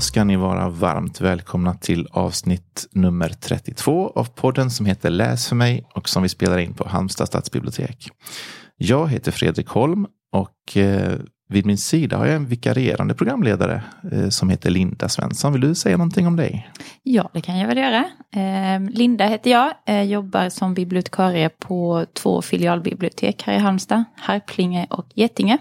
[0.00, 5.48] Då ska ni vara varmt välkomna till avsnitt nummer 32 av podden som heter Läs
[5.48, 8.08] för mig och som vi spelar in på Halmstad stadsbibliotek.
[8.76, 11.18] Jag heter Fredrik Holm och eh,
[11.48, 13.82] vid min sida har jag en vikarierande programledare
[14.12, 15.52] eh, som heter Linda Svensson.
[15.52, 16.70] Vill du säga någonting om dig?
[17.02, 18.04] Ja, det kan jag väl göra.
[18.34, 24.86] Eh, Linda heter jag, eh, jobbar som bibliotekarie på två filialbibliotek här i Halmstad, Harplinge
[24.90, 25.58] och Getinge.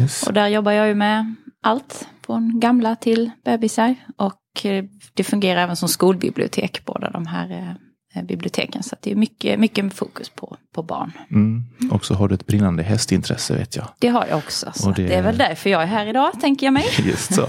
[0.00, 0.22] Yes.
[0.22, 3.94] Och där jobbar jag ju med allt, från gamla till bebisar.
[4.16, 7.76] Och eh, det fungerar även som skolbibliotek, båda de här
[8.14, 8.82] eh, biblioteken.
[8.82, 11.12] Så det är mycket, mycket fokus på, på barn.
[11.30, 11.64] Mm.
[11.90, 13.88] Och så har du ett brinnande hästintresse vet jag.
[13.98, 14.72] Det har jag också.
[14.74, 15.14] Så det- det...
[15.14, 16.84] är väl därför jag är här idag, tänker jag mig.
[17.04, 17.48] Just så.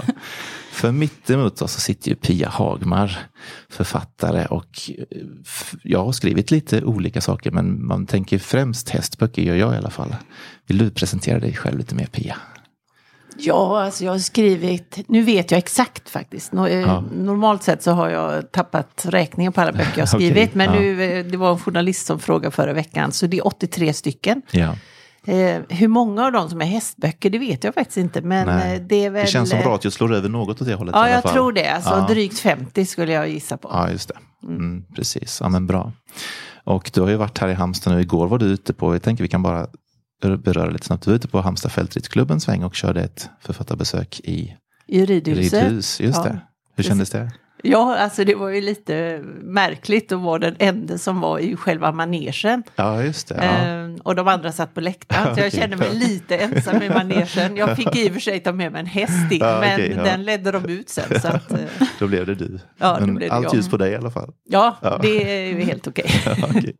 [0.70, 3.18] För mitt emot oss så sitter ju Pia Hagmar,
[3.68, 5.18] författare och eh,
[5.82, 9.90] jag har skrivit lite olika saker men man tänker främst hästböcker gör jag i alla
[9.90, 10.16] fall.
[10.66, 12.36] Vill du presentera dig själv lite mer Pia?
[13.38, 16.52] Ja, alltså jag har skrivit, nu vet jag exakt faktiskt.
[16.52, 17.04] No, eh, Ja.
[17.12, 20.32] Normalt sett så har jag tappat räkningen på alla böcker jag har skrivit.
[20.32, 20.80] Okej, men ja.
[20.80, 24.42] nu, eh, det var en journalist som frågade förra veckan, så det är 83 stycken.
[24.50, 24.74] Ja,
[25.28, 28.22] Eh, hur många av dem som är hästböcker, det vet jag faktiskt inte.
[28.22, 28.76] Men nej.
[28.76, 29.24] eh, det är väl...
[29.24, 31.68] det känns som att jag slår över något åt det hållet Ja, jag tror det.
[31.68, 33.68] Alltså drygt 50 skulle jag gissa på.
[33.72, 34.46] Ja, just det.
[34.48, 35.92] Mm, precis, ja men bra.
[36.64, 38.00] Och du har ju varit här i Halmstad nu.
[38.00, 39.66] Igår var du ute på, jag tänker vi kan bara
[40.20, 41.04] beröra lite snabbt.
[41.04, 45.62] Du var ute på Halmstad fältridsklubb en sväng och körde ett författarbesök i I ridhuset.
[45.64, 46.00] ridhus.
[46.00, 46.24] Just Ja.
[46.24, 46.40] det.
[46.76, 47.30] Hur kändes det?
[47.62, 51.92] Ja, alltså det var ju lite märkligt att vara den enda som var i själva
[51.92, 52.62] manegen.
[52.76, 53.34] Ja, just det.
[53.34, 53.42] Ja.
[53.42, 55.34] Ehm, och de andra satt på läktaren.
[55.34, 57.56] Så jag kände mig lite ensam i manegen.
[57.56, 60.02] Jag fick i och för sig ta med mig en häst in, Ja, men ja.
[60.02, 61.20] den ledde de ut sen.
[61.20, 61.58] Så att, eh,
[61.98, 62.58] Då blev det du.
[62.78, 63.54] Ja, då Men blev det allt jag.
[63.54, 64.32] ljus på dig i alla fall.
[64.48, 66.10] ja, det är ju helt okej.
[66.26, 66.76] Ja, okej.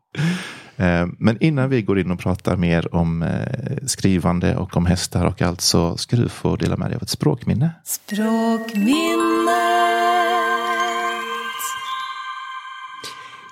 [0.77, 5.25] Eh, Men innan vi går in och pratar mer om eh, skrivande och om hästar
[5.27, 7.71] och allt så ska du få dela med dig av ett språkminne.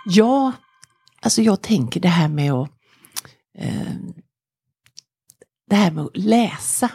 [0.07, 0.53] Ja,
[1.23, 2.71] alltså jag tänker det här med att
[3.59, 3.95] eh,
[5.71, 6.91] det här med att läsa.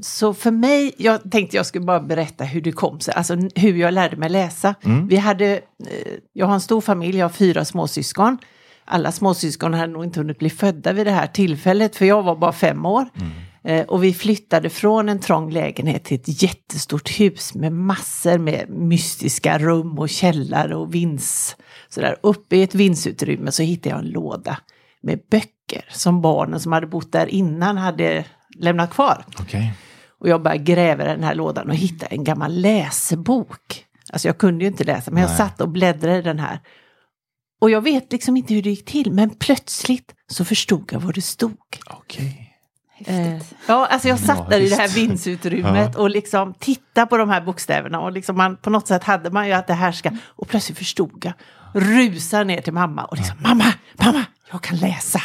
[0.00, 3.76] Så för mig, jag tänkte jag skulle bara berätta hur det kom sig, alltså hur
[3.76, 4.74] jag lärde mig läsa.
[4.84, 5.08] Mm.
[5.08, 5.60] Vi hade,
[6.32, 8.38] jag har en stor familj, jag har fyra småsyskon.
[8.84, 12.36] Alla småsyskon hade nog inte hunnit bli födda vid det här tillfället, för jag var
[12.36, 13.08] bara fem år.
[13.64, 18.68] Eh, och vi flyttade från en trång lägenhet till ett jättestort hus med massor med
[18.68, 21.56] mystiska rum och källare och vinds.
[21.88, 24.58] Så där uppe i ett vindsutrymme så hittade jag en låda
[25.02, 28.24] med böcker som barnen som hade bott där innan hade
[28.58, 29.24] lämnat kvar.
[29.40, 29.72] Okej.
[30.20, 33.84] Och jag började gräva i den här lådan och hittade en gammal läsebok.
[34.12, 35.36] Alltså jag kunde ju inte läsa, men jag Nej.
[35.36, 36.60] satt och bläddrade i den här.
[37.64, 41.14] Och jag vet liksom inte hur det gick till, men plötsligt så förstod jag vad
[41.14, 41.56] det stod.
[41.90, 42.50] Okej.
[42.98, 43.36] Eh,
[43.66, 47.28] ja, alltså jag satt Ja, där i det här vindsutrymmet och liksom tittade på de
[47.28, 50.10] här bokstäverna och liksom man, på något sätt hade man ju att det här ska,
[50.26, 51.32] och plötsligt förstod jag.
[51.74, 53.64] Rusade ner till mamma och liksom, mamma,
[54.04, 55.20] mamma, jag kan läsa.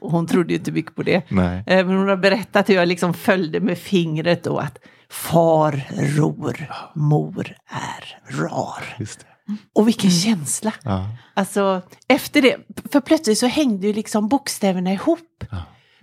[0.00, 1.22] Och hon trodde ju inte mycket på det.
[1.30, 1.64] Nej.
[1.66, 4.78] Eh, Men hon har berättat hur jag liksom följde med fingret då att
[5.10, 5.84] far
[6.16, 8.96] ror, mor är rar.
[8.98, 9.26] Just det.
[9.74, 10.72] Och vilken känsla!
[10.82, 11.06] Ja.
[11.34, 12.56] Alltså efter det,
[12.92, 15.44] för plötsligt så hängde ju liksom bokstäverna ihop.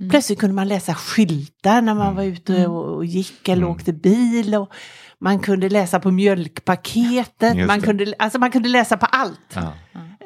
[0.09, 4.55] Plötsligt kunde man läsa skyltar när man var ute och, och gick eller åkte bil.
[4.55, 4.73] Och
[5.19, 9.55] man kunde läsa på mjölkpaketet, man kunde, alltså man kunde läsa på allt.
[9.55, 9.73] Ja.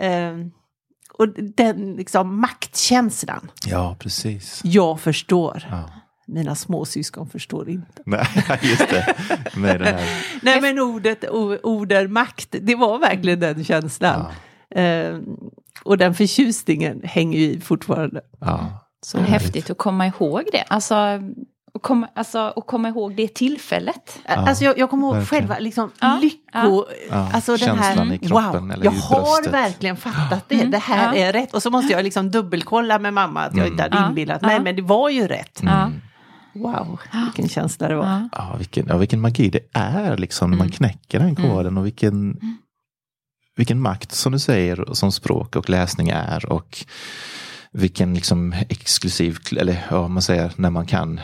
[0.05, 0.33] Eh,
[1.13, 4.61] och den liksom maktkänslan, ja, precis.
[4.63, 5.67] jag förstår.
[5.71, 5.89] Ja.
[6.25, 8.01] Mina småsyskon förstår inte.
[8.05, 8.27] Nej,
[8.61, 9.15] just det.
[9.55, 10.01] Med det här.
[10.41, 11.29] Nej men ordet,
[11.63, 14.25] ord är makt, det var verkligen den känslan.
[14.75, 15.17] Eh,
[15.83, 18.21] och den förtjusningen hänger ju i fortfarande.
[18.39, 18.79] Ja.
[19.05, 19.19] Så.
[19.19, 20.63] Häftigt att komma ihåg det.
[20.67, 20.95] Alltså,
[21.75, 24.19] att komma, alltså, att komma ihåg det tillfället.
[24.25, 25.41] Alltså jag, jag kommer ihåg verkligen.
[25.41, 28.97] själva liksom, Ja, lycko, Ja, alltså den här, känslan i kroppen wow, eller jag i
[28.97, 31.19] har verkligen fattat det, det här Mm.
[31.21, 31.27] ja.
[31.27, 31.53] är rätt.
[31.53, 34.47] Och så måste jag liksom dubbelkolla med mamma att jag inte hade Ja, inbillat ja.
[34.47, 35.59] mig, men det var ju rätt.
[35.63, 35.91] Ja.
[36.53, 38.05] Wow, vilken känsla det var.
[38.05, 38.29] Ja.
[38.31, 39.49] Ja, vilken, ja, vilken magi.
[39.49, 42.39] Det är liksom när man knäcker den koden och vilken,
[43.55, 46.85] vilken makt som du säger som språk och läsning är och
[47.71, 51.19] vilken liksom exklusiv, eller ja, man säger när man kan,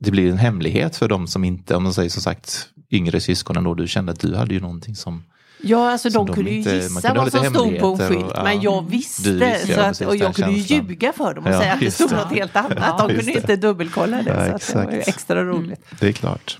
[0.00, 3.64] det blir en hemlighet för de som inte, om man säger som sagt yngre syskonen
[3.64, 5.24] då, du kände att du hade ju någonting som
[5.62, 8.24] Ja, alltså de de kunde ju inte- gissa kunde vad som stod på en skylt,
[8.24, 8.42] och- ja.
[8.44, 9.30] men jag visste.
[9.32, 11.80] Visste, så ja, att, och jag kunde ju ljuga för dem och Ja, säga att
[11.80, 12.98] det stod något helt annat.
[12.98, 14.30] De kunde inte dubbelkolla det.
[14.50, 15.80] Ja, så att det var ju extra roligt.
[16.00, 16.58] Det är klart.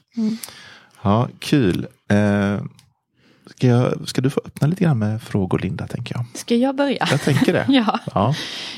[1.03, 1.87] Ja, kul.
[2.11, 2.61] Eh,
[3.51, 6.25] ska, jag, ska du få öppna lite grann med frågor Linda, tänker jag.
[6.35, 7.09] Ska jag börja?
[7.11, 7.67] Jag tänker det.
[7.69, 7.99] Ja.
[8.15, 8.35] Ja.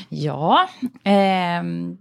[0.09, 0.69] Ja,
[1.03, 1.97] ehm,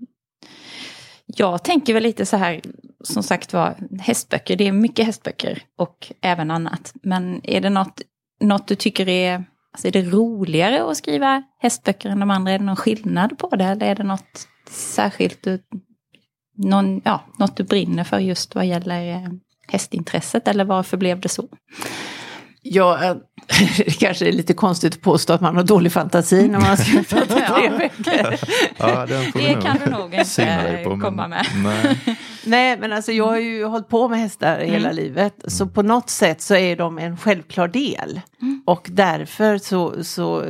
[1.37, 2.61] jag tänker väl lite så här,
[3.05, 6.93] som sagt var, hästböcker, det är mycket hästböcker och även annat.
[7.03, 8.03] Men är det något,
[8.41, 12.53] något du tycker är, alltså är det roligare att skriva hästböcker än de andra?
[12.53, 15.63] Är det någon skillnad på det eller är det något särskilt du,
[16.57, 19.29] någon, ja, något du brinner för just vad gäller eh,
[19.69, 21.49] hästintresset eller varför blev det så?
[22.63, 23.17] Ja, eh,
[23.77, 26.77] det kanske är lite konstigt att påstå att man har dålig fantasi när man har
[26.77, 28.35] skrivit tre veckor.
[28.77, 31.47] Ja, Det nog kan du nog inte på, men- komma med.
[31.65, 32.17] Nej.
[32.47, 35.35] Nej, men alltså jag har ju hållit på med hästar hela livet.
[35.47, 38.21] Så på något sätt så är de en självklar del.
[38.67, 40.45] Och därför så, så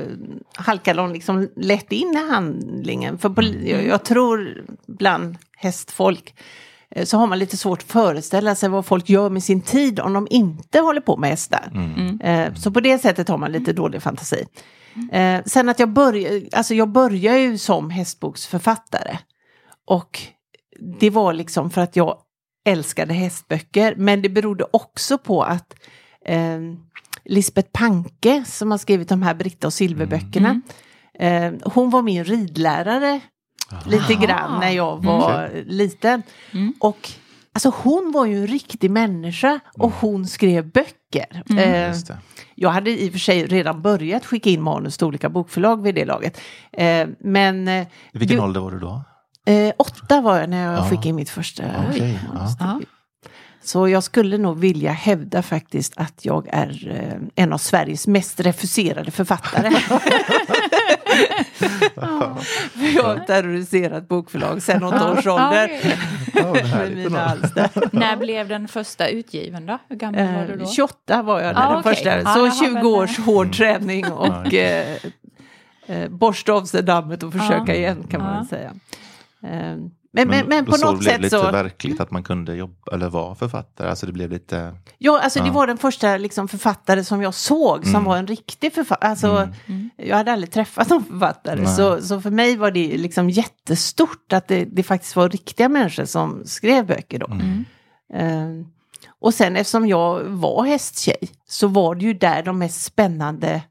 [0.56, 3.18] halkar de liksom lätt in i handlingen.
[3.18, 6.34] För på, jag, jag tror bland hästfolk
[7.04, 10.12] så har man lite svårt att föreställa sig vad folk gör med sin tid om
[10.12, 11.70] de inte håller på med hästar.
[12.20, 14.44] Eh, Så på det sättet har man lite dålig fantasi.
[15.12, 19.18] Eh, Sen att jag började, alltså jag började ju som hästboksförfattare.
[19.86, 20.20] Och
[21.00, 22.18] det var liksom för att jag
[22.68, 23.94] älskade hästböcker.
[23.96, 25.74] Men det berodde också på att
[26.24, 26.58] eh,
[27.24, 30.60] Lisbeth Panke som har skrivit de här Britta och Silverböckerna.
[31.18, 33.20] Eh, hon var min ridlärare
[33.86, 36.22] lite grann när jag var liten.
[36.80, 37.10] Och
[37.52, 41.42] alltså hon var ju en riktig människa och hon skrev böcker.
[41.58, 42.18] Eh, Just det.
[42.54, 45.94] jag hade i och för sig redan börjat skicka in manus till olika bokförlag vid
[45.94, 46.40] det laget.
[46.72, 47.82] Eh, men eh,
[48.12, 49.04] I vilken du- ålder var du då?
[49.46, 50.84] Eh, åtta var jag när jag Ja.
[50.90, 52.48] skickade in mitt första Okej, ja.
[52.60, 52.80] Ja.
[53.64, 56.88] Så jag skulle nog vilja hävda faktiskt att jag är
[57.34, 59.68] eh, en av Sveriges mest refuserade författare.
[62.72, 65.70] För jag har terroriserat bokförlag sedan åtta års ålder.
[66.34, 67.70] Ja, Med mina alster.
[67.92, 69.78] När blev den första utgiven då?
[69.88, 70.66] Hur gammal var du Eh, då?
[70.66, 71.94] 28 var jag när Ah, den okej.
[71.94, 72.16] första.
[72.18, 74.96] Ja, Så har 20 väl- års hård träning och eh,
[75.86, 77.74] eh, borsta av sig dammet och försöka Ja.
[77.74, 78.38] igen kan man Ja.
[78.38, 78.72] väl säga.
[79.42, 79.76] Eh,
[80.12, 81.50] men, men, men på så något blev sätt det lite så...
[81.50, 83.90] verkligt att man kunde jobba eller vara författare.
[83.90, 84.74] Alltså det blev lite...
[84.98, 85.52] Ja, alltså det Ja.
[85.52, 88.04] var den första liksom, författare som jag såg som Mm.
[88.04, 89.10] var en riktig författare.
[89.10, 89.90] Alltså, Mm.
[89.96, 91.60] Jag hade aldrig träffat någon författare.
[91.62, 91.74] Nej.
[91.76, 96.04] Så, så för mig var det liksom jättestort att det, det faktiskt var riktiga människor
[96.04, 97.26] som skrev böcker då.
[97.26, 97.64] Mm.
[98.14, 98.66] Eh,
[99.20, 103.62] och sen eftersom jag var hästtjej så var det ju där de mest spännande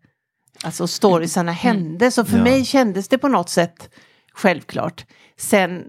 [0.63, 2.12] alltså storiesarna hände.
[2.12, 2.44] Så för Ja.
[2.44, 3.89] mig kändes det på något sätt
[4.34, 5.06] självklart.
[5.38, 5.86] Sen,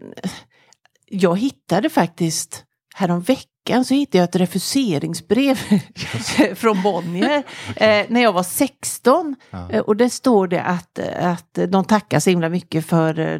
[1.06, 2.64] jag hittade faktiskt
[2.94, 5.54] häromveckan så hittade jag ett refuseringsbrev
[6.54, 7.42] från Bonnier
[7.76, 9.36] eh, när jag var 16.
[9.50, 9.70] Ja.
[9.70, 13.38] Eh, och där står det att, att de tackar så himla mycket för eh,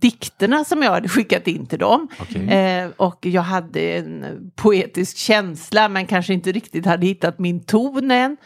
[0.00, 2.08] dikterna som jag hade skickat in till dem.
[2.18, 2.48] Okej.
[2.48, 4.24] Eh, och jag hade en
[4.54, 8.36] poetisk känsla men kanske inte riktigt hade hittat min ton än.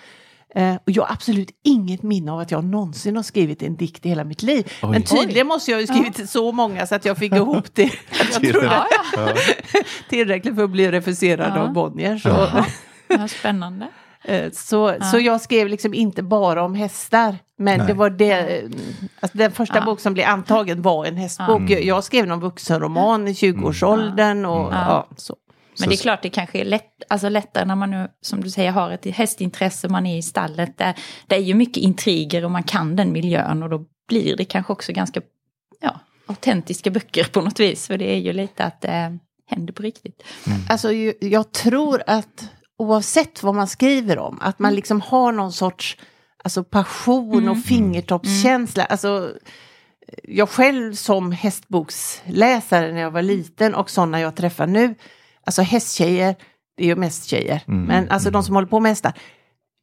[0.54, 4.06] Eh, och jag har absolut inget minne av att jag någonsin har skrivit en dikt
[4.06, 4.72] i hela mitt liv.
[4.82, 4.88] Oj.
[4.90, 7.82] Men tydligen måste jag ha skrivit så många så att jag fick ihop det.
[8.32, 8.86] jag tror det Ja,
[9.16, 9.28] ja.
[9.74, 9.80] Ja.
[10.08, 11.60] tillräckligt för att bli refuserad Ja.
[11.60, 12.18] av Bonnier.
[12.18, 12.66] Så, Jaha.
[13.08, 13.86] Ja, spännande.
[14.24, 17.36] eh, så, så jag skrev liksom inte bara om hästar.
[17.58, 17.86] Men Nej.
[17.86, 18.70] det var det, eh,
[19.20, 19.84] alltså den första Ja.
[19.84, 21.60] bok som blev antagen var en hästbok.
[21.70, 21.86] Mm.
[21.86, 24.72] Jag, skrev någon vuxenroman i 20-årsåldern och Mm.
[24.88, 25.36] ja, så.
[25.80, 28.50] Men det är klart det kanske är lätt, alltså lättare när man nu, som du
[28.50, 30.78] säger, har ett hästintresse, man är i stallet.
[30.78, 30.94] Där,
[31.26, 34.72] det är ju mycket intriger och man kan den miljön och då blir det kanske
[34.72, 35.20] också ganska
[35.80, 37.86] ja, autentiska böcker på något vis.
[37.86, 40.22] För det är ju lite att det händer på riktigt.
[40.68, 45.52] Alltså ju- jag tror att oavsett vad man skriver om, att man liksom har någon
[45.52, 45.96] sorts
[46.44, 48.84] alltså, passion och fingertoppskänsla.
[48.84, 49.30] Alltså,
[50.22, 54.94] jag själv som hästboksläsare när jag var liten och sådana jag träffar nu,
[55.48, 56.36] alltså hästtjejer,
[56.76, 58.42] det är ju mest tjejer, Mm, men alltså de mm.
[58.42, 59.12] som håller på med hästar,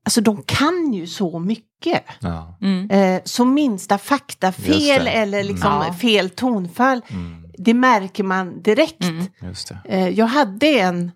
[0.05, 2.03] alltså de kan ju så mycket.
[2.19, 2.57] Ja.
[2.61, 2.89] Mm.
[2.89, 5.87] Eh, så minsta faktafel eller liksom Mm.
[5.87, 5.93] Ja.
[5.93, 7.45] fel tonfall, Mm.
[7.57, 9.03] det märker man direkt.
[9.03, 9.25] Mm.
[9.41, 9.77] Just det.
[9.85, 11.11] Eh, jag hade en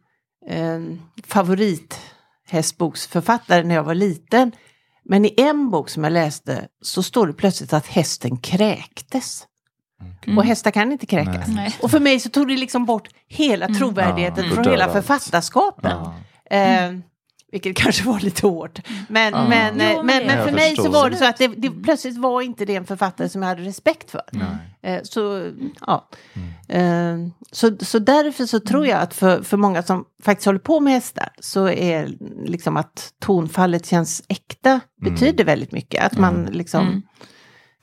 [0.49, 0.79] eh,
[1.27, 4.51] favorithästboksförfattare när jag var liten.
[5.05, 9.45] Men i en bok som jag läste så står det plötsligt att hästen kräktes.
[10.25, 10.37] Mm.
[10.37, 11.47] Och hästar kan inte kräkas.
[11.47, 11.75] Nej.
[11.81, 14.93] Och för mig så tog det liksom bort hela trovärdigheten Ja, från hela allt.
[14.93, 15.91] författarskapet.
[16.49, 16.57] Ja.
[16.57, 16.91] Eh,
[17.51, 18.79] vilket kanske var lite hårt.
[19.09, 19.47] Men, Ja.
[19.49, 22.17] men, Jo, eh, men men, för mig så var det så att det, det plötsligt
[22.17, 24.21] var inte det en författare som jag hade respekt för.
[24.81, 25.51] Eh, Så,
[25.87, 26.09] ja.
[26.67, 27.17] Eh,
[27.51, 30.93] så, så därför så tror jag att för, för många som faktiskt håller på med
[30.93, 32.09] hästar så är
[32.45, 36.03] liksom att tonfallet känns äkta betyder väldigt mycket.
[36.05, 37.01] Att man liksom Mm.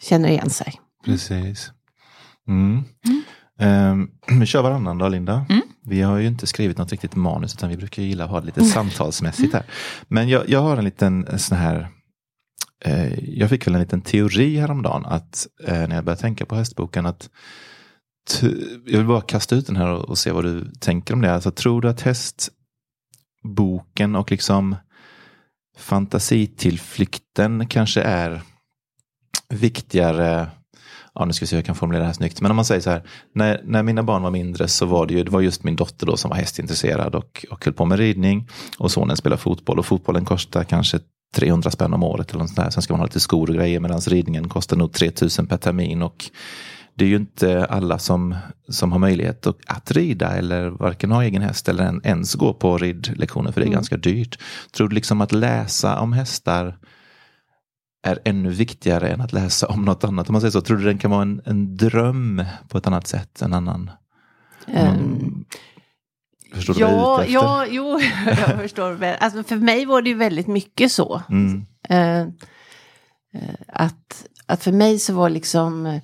[0.02, 0.80] känner igen sig.
[1.04, 1.70] Precis.
[2.48, 2.84] Mm.
[3.58, 4.10] Ehm,
[4.40, 5.46] vi kör varannan dag, Linda.
[5.48, 5.62] Mm.
[5.82, 8.46] Vi har ju inte skrivit något riktigt manus utan vi brukar gilla att ha det
[8.46, 9.64] lite samtalsmässigt här.
[10.08, 11.88] Men jag, jag har en liten sån här
[12.84, 16.54] eh, jag fick väl en liten teori häromdagen att eh, när jag började tänka på
[16.54, 17.30] hästboken att
[18.86, 21.34] jag vill bara kasta ut den här och, och se vad du tänker om det.
[21.34, 24.76] Alltså, tror du att hästboken och liksom
[25.78, 28.42] fantasitillflykten kanske är
[29.48, 30.48] viktigare
[31.18, 32.40] ja nu ska vi se hur jag kan formulera det här snyggt.
[32.40, 35.14] Men om man säger så här, när, när mina barn var mindre så var det
[35.14, 37.99] ju, det var just min dotter då som var hästintresserad och, och höll på med
[37.99, 38.49] ridning.
[38.78, 40.99] Och sonen spelar fotboll och fotbollen kostar kanske
[41.37, 42.70] 300 spänn om året eller något sånt där.
[42.70, 46.02] Sen ska man ha lite skor och grejer medan ridningen kostar nog 3000 per termin.
[46.02, 46.25] Och
[46.94, 48.37] det är ju inte alla som,
[48.68, 52.78] som har möjlighet att, att rida eller varken ha egen häst eller ens gå på
[52.78, 53.75] ridlektioner för det är mm.
[53.75, 54.38] ganska dyrt.
[54.76, 56.76] Tror du liksom att läsa om hästar
[58.06, 60.28] är ännu viktigare än att läsa om något annat.
[60.28, 63.06] Om man säger så, tror du den kan vara en, en dröm på ett annat
[63.06, 63.90] sätt än annan?
[64.66, 65.44] Um,
[66.54, 67.75] förstår du ja, vad jag är ute efter?
[67.75, 68.00] Ja, jo,
[68.48, 69.04] jag förstår.
[69.04, 71.22] Alltså för mig var det ju väldigt mycket så.
[71.28, 71.66] Mm.
[71.90, 72.32] Uh,
[73.68, 76.00] att, att för mig så var liksom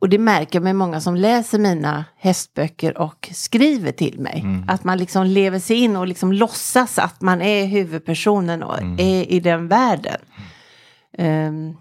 [0.00, 4.40] och det märker jag med många som läser mina hästböcker och skriver till mig.
[4.44, 4.64] Mm.
[4.68, 8.98] Att man liksom lever sig in och liksom låtsas att man är huvudpersonen och mm.
[8.98, 10.20] är i den världen.
[11.18, 11.76] Um,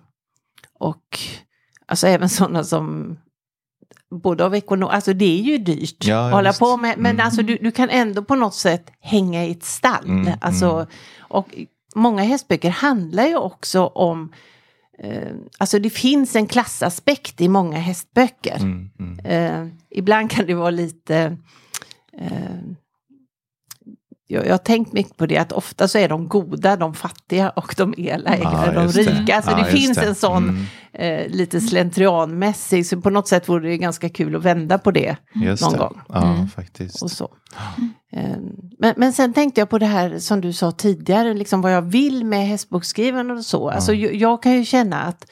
[0.80, 1.20] och
[1.86, 3.18] alltså även sådana som
[4.12, 6.60] både av ekonom, alltså det är ju dyrt ja, att hålla just.
[6.60, 7.26] på med, men mm.
[7.26, 10.06] alltså du, du kan ändå på något sätt hänga i ett stall.
[10.06, 10.88] Mm, alltså, mm.
[11.20, 11.56] Och
[11.96, 14.34] många hästböcker handlar ju också om
[15.00, 18.60] eh, Alltså det finns en klassaspekt i många hästböcker.
[19.24, 21.38] Eh, ibland kan det vara lite
[22.18, 22.60] eh,
[24.28, 27.50] jag, jag har tänkt mycket på det att ofta så är de goda, de fattiga
[27.50, 29.36] och de elaka ja, de rika.
[29.36, 30.06] Alltså ja, det finns det.
[30.06, 30.66] en sån mm.
[30.94, 35.18] eh, lite slentrianmässig, så på något sätt vore det ganska kul att vända på det
[35.34, 35.80] just någon det.
[35.80, 36.02] gång.
[36.10, 36.48] Ja, mm.
[36.48, 37.04] faktiskt.
[37.04, 37.30] Och så.
[38.12, 38.38] Eh,
[38.80, 41.82] men, men sen tänkte jag på det här som du sa tidigare, liksom vad jag
[41.82, 43.70] vill med hästboksskrivandet och så.
[43.70, 45.32] Alltså jag, jag, kan ju känna att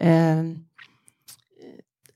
[0.00, 0.42] eh,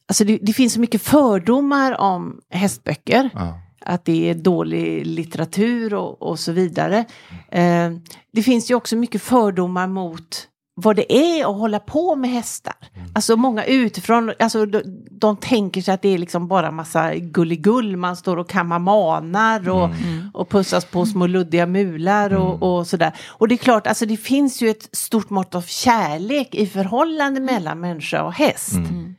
[0.09, 3.31] Alltså det, det, finns så mycket fördomar om hästböcker
[3.81, 7.05] att det är dålig litteratur och, och så vidare.
[7.49, 7.91] Eh,
[8.33, 10.47] det finns ju också mycket fördomar mot
[10.83, 12.75] vad det är att hålla på med hästar.
[12.95, 13.09] Mm.
[13.15, 17.97] Alltså många utifrån, alltså de, de tänker sig att det är liksom bara massa gulligull,
[17.97, 20.31] man står och kammar manar och, mm.
[20.35, 22.63] och pussas på små luddiga mular och, mm.
[22.63, 23.13] och sådär.
[23.29, 27.41] Och det är klart, alltså det finns ju ett stort mått av kärlek i förhållande
[27.41, 28.75] mellan människa och häst.
[28.75, 29.15] Mm.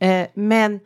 [0.00, 0.80] Eh, men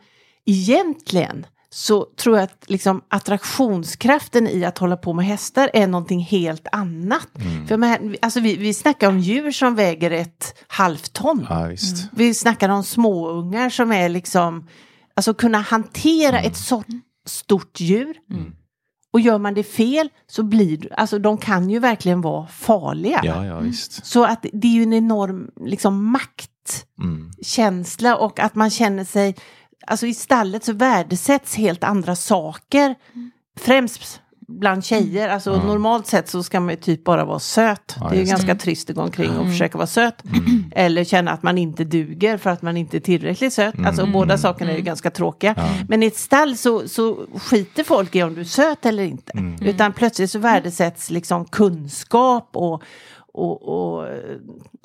[0.45, 1.45] egentligen
[1.77, 6.67] så tror jag att liksom, attraktionskraften i att hålla på med hästar är någonting helt
[6.71, 7.27] annat.
[7.39, 7.67] Mm.
[7.67, 11.45] För med, alltså, vi, vi snackar om djur som väger ett halvt ton.
[11.49, 11.77] Ja, mm.
[12.11, 14.67] Vi snackar om småungar som är liksom,
[15.15, 16.51] alltså kunna hantera mm.
[16.51, 16.83] ett så
[17.25, 18.17] stort djur.
[18.31, 18.53] Mm.
[19.13, 23.21] Och gör man det fel så blir alltså de kan ju verkligen vara farliga.
[23.23, 24.05] Ja, ja, visst.
[24.05, 28.21] Så att det är ju en enorm liksom, maktkänsla mm.
[28.21, 29.35] och att man känner sig
[29.87, 32.95] alltså i stallet så värdesätts helt andra saker.
[33.13, 33.31] Mm.
[33.59, 35.67] Främst bland tjejer, alltså mm.
[35.67, 37.95] normalt sett så ska man ju typ bara vara söt.
[37.99, 38.59] Ja, det är ganska det.
[38.59, 39.51] trist att gå omkring och mm.
[39.51, 40.25] försöka vara söt.
[40.25, 40.71] Mm.
[40.71, 43.73] Eller känna att man inte duger för att man inte är tillräckligt söt.
[43.73, 43.85] Mm.
[43.85, 45.53] Alltså båda sakerna är ju ganska tråkiga.
[45.57, 45.69] Ja.
[45.89, 49.31] Men i ett stall så, så skiter folk i om du är söt eller inte.
[49.35, 49.55] Mm.
[49.61, 52.83] Utan plötsligt så värdesätts liksom kunskap och,
[53.37, 54.07] och, och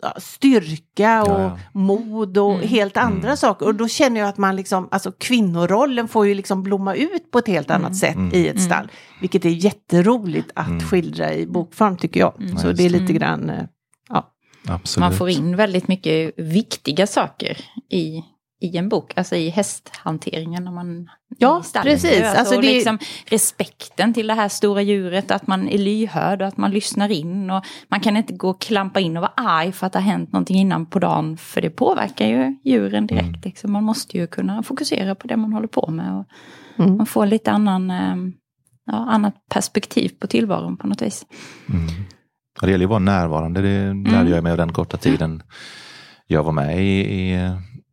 [0.02, 1.58] ja, styrka och ja, ja.
[1.72, 2.68] mod och mm.
[2.68, 3.36] helt andra mm.
[3.36, 3.66] saker.
[3.66, 7.38] Och då känner jag att man liksom, alltså kvinnorollen får ju liksom blomma ut på
[7.38, 7.94] ett helt annat mm.
[7.94, 8.34] sätt mm.
[8.34, 8.88] i ett stall.
[9.20, 10.80] Vilket är jätteroligt att mm.
[10.80, 12.34] skildra i bokform tycker jag.
[12.60, 13.64] Så det är lite grann, eh,
[14.08, 14.32] ja.
[14.66, 15.00] Absolut.
[15.00, 17.58] Man får in väldigt mycket viktiga saker
[17.90, 18.22] i
[18.62, 20.64] i en bok, alltså i hästhanteringen.
[20.64, 22.22] När man, ja, precis.
[22.22, 22.66] Alltså, alltså det...
[22.66, 27.08] liksom respekten till det här stora djuret, att man är lyhörd och att man lyssnar
[27.08, 27.50] in.
[27.50, 30.06] Och man kan inte gå och klampa in och vara arg för att det har
[30.06, 33.26] hänt någonting innan på dagen, för det påverkar ju djuren direkt.
[33.26, 33.40] Mm.
[33.44, 33.72] Liksom.
[33.72, 36.18] Man måste ju kunna fokusera på det man håller på med.
[36.18, 36.26] Och
[36.84, 36.96] mm.
[36.96, 38.16] Man får lite annan, eh,
[38.86, 41.26] ja, annat perspektiv på tillvaron på något vis.
[41.68, 41.86] Mm.
[42.60, 44.32] Det gäller ju att vara närvarande, det lärde mm.
[44.32, 45.42] jag mig av den korta tiden
[46.26, 47.50] jag var med i, i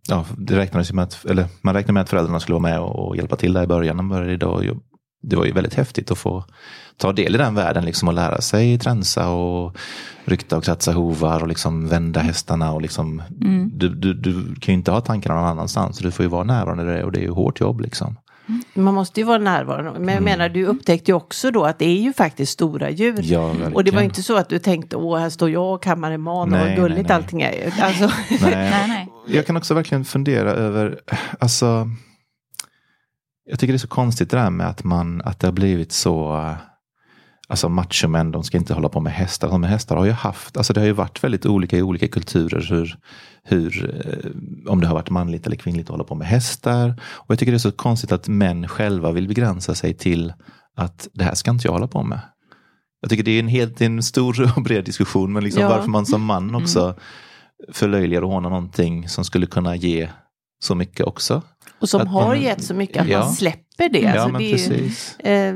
[0.09, 3.07] ja, det räknades med att, eller man räknade med att föräldrarna skulle vara med och,
[3.07, 3.97] och hjälpa till där i början.
[3.97, 4.79] De började idag.
[5.21, 6.45] Det var ju väldigt häftigt att få
[6.97, 9.77] ta del i den världen liksom och lära sig tränsa och
[10.25, 12.71] rykta och kratsa hovar och liksom vända hästarna.
[12.71, 13.71] Och liksom, mm.
[13.73, 15.97] du, du, du kan ju inte ha tankarna någon annanstans.
[15.97, 17.81] Du får ju vara närvarande och det är ju hårt jobb.
[17.81, 18.15] Liksom.
[18.73, 19.91] Man måste ju vara närvarande.
[19.91, 20.23] Men jag mm.
[20.23, 23.19] menar, du upptäckte ju också då att det är ju faktiskt stora djur.
[23.23, 26.11] Ja, och det var inte så att du tänkte, åh, här står jag och kammar
[26.11, 27.15] en man och vad gulligt nej, nej.
[27.15, 27.73] allting är.
[27.81, 28.03] Alltså.
[28.41, 28.87] Nej.
[28.87, 29.08] nej.
[29.27, 30.99] Jag kan också verkligen fundera över,
[31.39, 31.89] alltså,
[33.45, 35.91] jag tycker det är så konstigt det där med att, man, att det har blivit
[35.91, 36.45] så
[37.51, 39.57] Alltså machomän, de ska inte hålla på med hästar.
[39.57, 42.65] Men hästar har ju haft, alltså det har ju varit väldigt olika i olika kulturer
[42.69, 42.97] hur,
[43.43, 47.01] hur eh, om det har varit manligt eller kvinnligt att hålla på med hästar.
[47.01, 50.33] Och jag tycker det är så konstigt att män själva vill begränsa sig till
[50.75, 52.19] att det här ska inte jag hålla på med.
[53.01, 55.69] Jag tycker det är en helt en stor och bred diskussion, men liksom Ja.
[55.69, 56.95] varför man som man också
[57.73, 60.09] förlöjligar och hånar någonting som skulle kunna ge
[60.63, 61.41] så mycket också.
[61.79, 63.19] Och som Att har man- gett så mycket att Ja.
[63.19, 63.99] man släpper det.
[63.99, 65.19] ja, Alltså, det är ju- precis.
[65.19, 65.55] eh,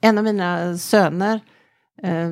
[0.00, 1.40] en av mina söner,
[2.02, 2.30] eh,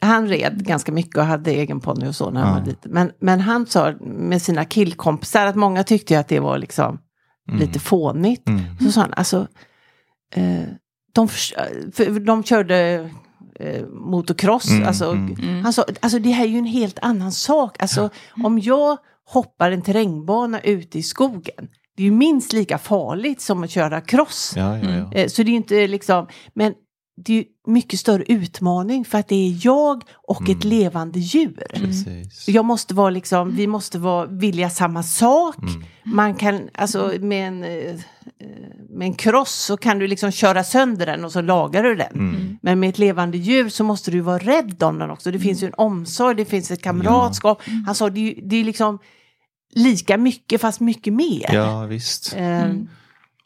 [0.00, 2.58] han red ganska mycket och hade egen ponny och så när han Ja.
[2.60, 2.92] var liten.
[2.92, 6.98] Men, men han sa med sina killkompisar att många tyckte att det var liksom
[7.52, 8.48] lite fånigt.
[8.48, 8.62] Mm.
[8.80, 9.46] Så sa han, alltså,
[10.34, 10.62] eh,
[11.14, 11.54] de, förs-
[11.94, 13.10] för de körde
[13.62, 14.70] eh, motocross.
[14.70, 15.62] Mm, alltså, mm.
[15.64, 17.82] Han sa, alltså det här är ju en helt annan sak.
[17.82, 18.10] Alltså,
[18.44, 23.62] om jag hoppar en terrängbana ute i skogen, det är ju minst lika farligt som
[23.62, 24.52] att köra cross.
[24.56, 25.12] Ja, ja, ja.
[25.12, 26.74] Eh, Så det är ju inte liksom, men
[27.24, 30.68] det är mycket större utmaning för att det är jag och ett Mm.
[30.78, 31.62] levande djur.
[31.74, 32.48] Precis.
[32.48, 35.56] Jag måste vara liksom, vi måste vara, vilja samma sak.
[35.58, 35.84] Mm.
[36.04, 37.96] Man kan, alltså med en, eh, eh,
[38.90, 42.14] med en kross så kan du liksom köra sönder den och så lagar du den.
[42.14, 42.58] Mm.
[42.62, 45.30] Men med ett levande djur så måste du vara rädd om den också.
[45.30, 47.62] Det finns ju en omsorg, det finns ett kamratskap.
[47.86, 48.98] Han sa det det är liksom
[49.74, 51.50] lika mycket fast mycket mer.
[51.54, 52.34] Ja, visst.
[52.36, 52.68] Eh,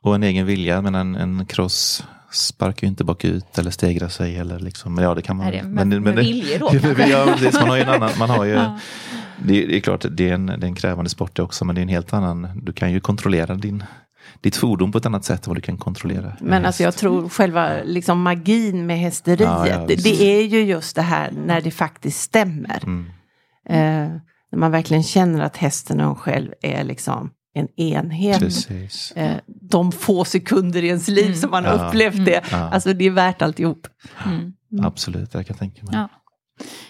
[0.03, 2.05] Och en egen vilja, men en, en cross
[2.37, 5.69] sparkar ju inte bakut eller stegrar sig eller liksom, ja det kan man Nej, det-
[5.69, 8.79] med- med vilje då, ja, precis, man har ju en annan, man har ju, Ja.
[9.39, 11.81] det, det är klart det är, en, det är en krävande sport också, men det
[11.81, 13.85] är en helt annan, du kan ju kontrollera din,
[14.41, 16.27] ditt fordon på ett annat sätt än vad du kan kontrollera.
[16.27, 20.61] en Men alltså jag tror själva liksom magin med hästeriet, Ja, ja, det är ju
[20.65, 22.81] just det här när det faktiskt stämmer.
[22.83, 23.07] Mm.
[23.69, 24.17] Eh,
[24.53, 28.39] när man verkligen känner att hästen och en själv är liksom en enhet.
[28.39, 29.13] Precis.
[29.13, 31.89] Eh, de få sekunder i ens liv som man har Ja.
[31.89, 32.43] upplevt det.
[32.51, 32.57] Ja.
[32.57, 33.87] Alltså det är värt alltihop.
[34.27, 34.53] Mm.
[34.87, 35.95] Absolut, jag kan tänka mig.
[35.95, 36.09] Ja.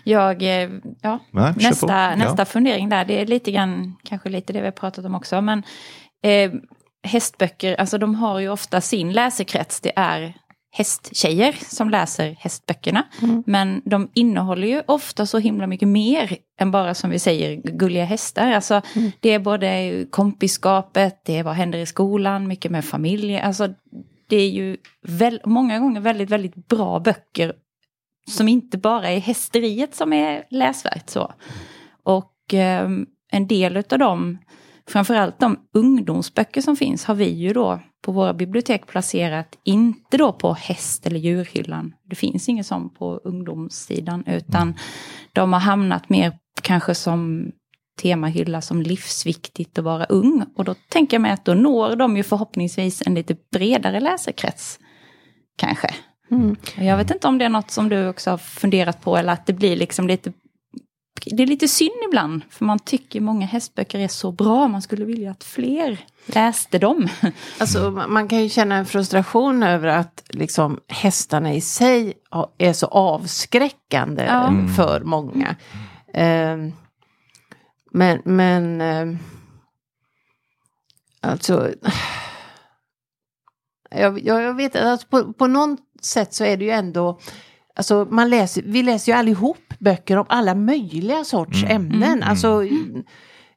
[0.05, 0.71] Jag, eh,
[1.03, 2.17] ja, Nej, nästa, Ja.
[2.17, 5.41] nästa fundering där, det är lite grann, kanske lite det vi har pratat om också,
[5.41, 5.63] men
[6.25, 6.53] eh,
[7.03, 10.35] hästböcker, alltså de har ju ofta sin läsekrets, det är
[10.77, 13.05] hästtjejer som läser hästböckerna.
[13.47, 18.05] Men de innehåller ju ofta så himla mycket mer än bara som vi säger gulliga
[18.05, 18.53] hästar.
[18.53, 18.83] Alltså
[19.21, 23.39] det är både kompiskapet, det är vad händer i skolan, mycket med familj.
[23.39, 23.69] Alltså
[24.29, 27.53] det är ju väl, många gånger väldigt, väldigt bra böcker
[28.31, 31.33] som inte bara är hästeriet som är läsvärt så.
[32.03, 32.89] Och eh,
[33.33, 34.39] en del av dem,
[34.89, 40.33] framförallt de ungdomsböcker som finns, har vi ju då på våra bibliotek placerat, inte då
[40.33, 41.95] på häst eller djurhyllan.
[42.05, 44.75] Det finns inget sånt på ungdomssidan, utan
[45.33, 47.51] de har hamnat mer kanske som
[48.03, 50.45] temahylla som livsviktigt att vara ung.
[50.57, 54.79] Och då tänker jag mig att då når de ju förhoppningsvis en lite bredare läsekrets.
[55.57, 55.95] Kanske.
[56.77, 59.33] Och Jag vet inte om det är något som du också har funderat på eller
[59.33, 60.33] att det blir liksom lite
[61.25, 64.69] det är lite synd ibland, för man tycker många hästböcker är så bra.
[64.69, 67.09] Man skulle vilja att fler läste dem.
[67.59, 72.15] Alltså, man- kan ju känna en frustration över att liksom, hästarna i sig
[72.59, 74.47] är så avskräckande Ja.
[74.47, 75.57] eh, för många.
[76.15, 76.57] Eh,
[77.93, 79.19] men, men eh,
[81.21, 81.71] alltså,
[83.91, 87.19] jag, jag, jag vet att alltså, på, på något sätt så är det ju ändå
[87.77, 92.23] Alltså man läser, vi läser ju allihop böcker om alla möjliga sorts ämnen.
[92.23, 92.65] Alltså,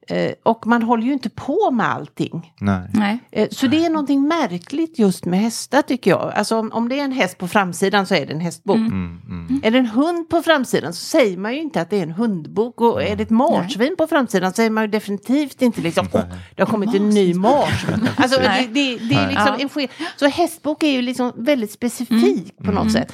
[0.07, 2.53] eh, och man håller ju inte på med allting.
[2.59, 2.89] Nej.
[2.93, 3.19] Nej.
[3.31, 6.31] Eh, Så det är någonting märkligt just med hästar tycker jag.
[6.35, 8.75] Alltså om, om det är en häst på framsidan så är det en hästbok.
[8.77, 9.61] Mm, mm.
[9.63, 12.11] Är det en hund på framsidan så säger man ju inte att det är en
[12.11, 12.81] hundbok.
[12.81, 16.21] Och är det ett marsvin på framsidan så säger man ju definitivt inte liksom åh,
[16.55, 18.07] det har kommit en ny marsvin.
[18.17, 19.81] Alltså det, det, det är liksom Ja.
[19.81, 23.13] en Så hästbok är ju liksom väldigt specifik på något sätt.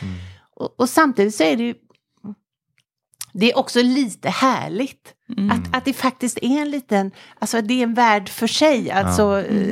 [0.55, 1.73] Och, och samtidigt så är det ju
[3.33, 5.13] det är också lite härligt.
[5.51, 8.91] Att, att det faktiskt är en liten, alltså det är en värld för sig.
[8.91, 9.69] Alltså, eh,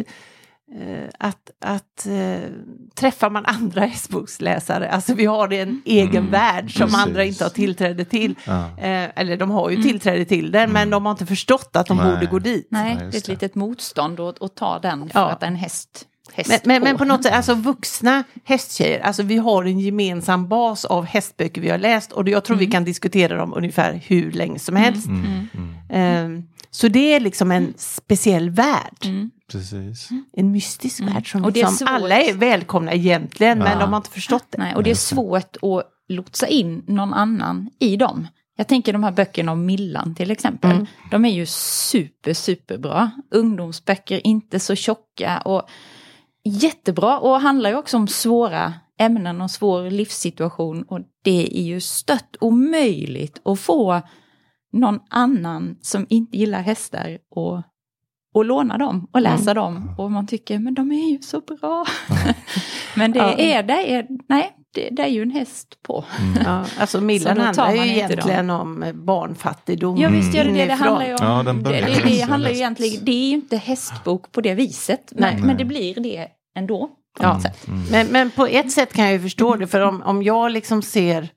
[0.81, 2.49] eh, att att eh,
[2.95, 6.97] träffar man andra hästboksläsare, alltså vi har en egen värld som precis.
[7.05, 8.35] andra inte har tillträde till.
[8.45, 8.65] Ja.
[8.77, 11.97] Eh, eller de har ju tillträde till den, men de har inte förstått att de
[11.97, 12.13] Nej.
[12.13, 12.67] borde gå dit.
[12.71, 15.29] Nej, Ja, det är ett litet motstånd att, att ta den för Ja.
[15.29, 16.07] att en häst
[16.47, 20.85] Men, men, men på något sätt, alltså vuxna hästtjejer, alltså vi har en gemensam bas
[20.85, 24.59] av hästböcker vi har läst och jag tror vi kan diskutera dem ungefär hur länge
[24.59, 25.07] som helst.
[25.07, 25.47] Mm,
[25.89, 30.09] Eh, så det är liksom en speciell värld, Precis.
[30.33, 33.79] en mystisk värld som Och liksom, alla är välkomna egentligen men Ja.
[33.79, 34.57] de har inte förstått det.
[34.57, 38.27] Nej, och det är svårt att lotsa in någon annan i dem.
[38.57, 40.85] Jag tänker de här böckerna om Millan till exempel.
[41.11, 43.11] De är ju super, superbra.
[43.31, 45.63] Ungdomsböcker, inte så tjocka och
[46.45, 47.19] jättebra.
[47.19, 52.35] Och handlar ju också om svåra ämnen och svår livssituation och det är ju stött
[52.41, 54.01] omöjligt att få
[54.73, 57.61] någon annan som inte gillar hästar och,
[58.33, 59.55] och låna dem och läsa Mm.
[59.63, 59.95] dem.
[59.97, 61.85] Och man tycker, men de är ju så bra.
[62.95, 63.33] men det Ja.
[63.33, 66.05] är, det är, nej, det, det är ju en häst på.
[66.45, 69.97] Ja, alltså Millan handlar ju egentligen om eh, barnfattigdom.
[69.97, 71.19] Ja visst gör det det, det handlar ju om.
[71.21, 74.53] Ja, den det, det, det handlar ju egentligen, det är ju inte hästbok på det
[74.53, 75.13] viset.
[75.15, 75.35] Nej.
[75.37, 76.89] Men, men det blir det ändå.
[77.17, 77.41] På Ja.
[77.41, 77.67] sätt.
[77.91, 80.81] Men, men på ett sätt kan jag ju förstå det, för om, om jag liksom
[80.81, 81.29] ser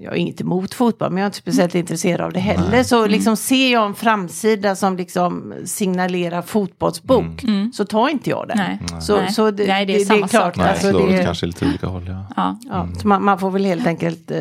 [0.00, 2.70] jag har inget emot fotboll, men jag är inte speciellt intresserad av det heller.
[2.70, 2.84] Nej.
[2.84, 7.72] Så liksom ser jag en framsida som liksom signalerar fotbollsbok, Mm.
[7.72, 8.56] så tar inte jag den.
[8.58, 8.78] Nej.
[9.00, 9.32] Så, Nej.
[9.32, 10.56] så det, Nej, det är det, samma är klart, sak.
[10.56, 12.04] Nej, alltså det, kanske lite olika håll.
[12.08, 12.26] Ja.
[12.36, 12.58] Ja.
[12.70, 14.38] ja, så man, man får väl helt enkelt eh,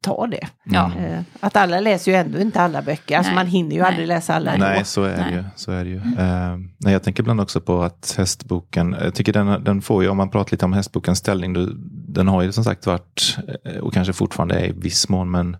[0.00, 0.48] ta det.
[0.64, 0.92] Ja.
[0.98, 3.88] Eh, att alla läser ju ändå inte alla böcker, alltså man hinner ju Nej.
[3.88, 4.84] aldrig läsa alla Nej.
[4.84, 5.34] Så är det Nej.
[5.34, 5.44] ju.
[5.56, 5.96] Så är det ju.
[5.96, 10.08] Eh, nej, jag tänker ibland också på att hästboken, jag tycker den, den får ju,
[10.08, 11.68] om man pratar lite om hästbokens ställning, då,
[12.08, 15.56] den har ju som sagt varit, eh, och kanske fortfarande är i viss mån, men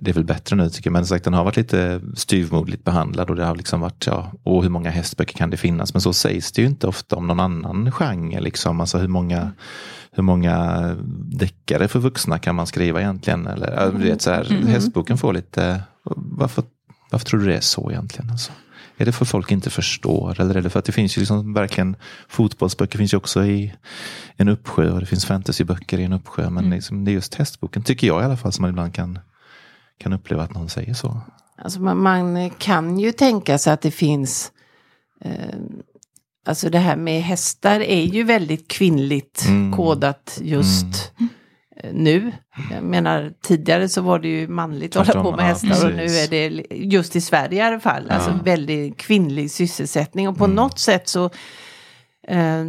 [0.00, 3.30] det är väl bättre nu tycker jag, men sagt den har varit lite styvmoderligt behandlad
[3.30, 5.94] och det har liksom varit, ja, och hur många hästböcker kan det finnas?
[5.94, 9.52] Men så sägs det ju inte ofta om någon annan genre, liksom, alltså hur många
[10.14, 10.80] hur många
[11.26, 13.46] deckare för vuxna kan man skriva egentligen?
[13.46, 14.66] Eller, du vet, så här, Mm.
[14.66, 15.82] Hästboken får lite,
[16.16, 16.64] varför,
[17.10, 18.30] varför tror du det är så egentligen?
[18.30, 18.52] Alltså?
[18.96, 21.54] Är det för folk inte förstår eller är det för att det finns ju liksom
[21.54, 21.96] verkligen
[22.28, 23.74] fotbollsböcker finns ju också i
[24.36, 26.50] en uppsjö och det finns fantasyböcker i en uppsjö.
[26.50, 29.18] Men liksom, det är just hästboken, tycker jag i alla fall, som man ibland kan,
[29.98, 31.20] kan uppleva att någon säger så.
[31.58, 34.52] Alltså man, man kan ju tänka sig att det finns
[35.20, 35.58] eh,
[36.46, 39.72] Alltså det här med hästar är ju väldigt kvinnligt Mm.
[39.72, 41.12] kodat just
[41.76, 42.32] eh, nu.
[42.70, 45.94] Jag menar tidigare så var det ju manligt att hålla på med ja, hästar och
[45.96, 48.10] nu är det just i Sverige i alla fall.
[48.10, 48.38] Alltså Ja.
[48.44, 50.56] väldigt kvinnlig sysselsättning och på Mm.
[50.56, 51.24] något sätt så
[52.28, 52.38] eh,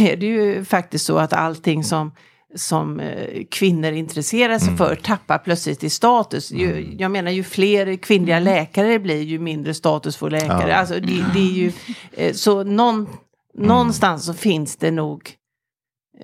[0.00, 2.12] är det ju faktiskt så att allting som
[2.54, 4.78] som eh, kvinnor intresserar sig Mm.
[4.78, 6.50] för tappar plötsligt i status.
[6.52, 10.70] Ju, jag menar ju fler kvinnliga läkare det blir ju mindre status får läkare.
[10.70, 10.74] Ja.
[10.76, 11.72] Alltså, det, det är ju,
[12.12, 13.06] eh, så någon,
[13.54, 15.30] någonstans så finns det nog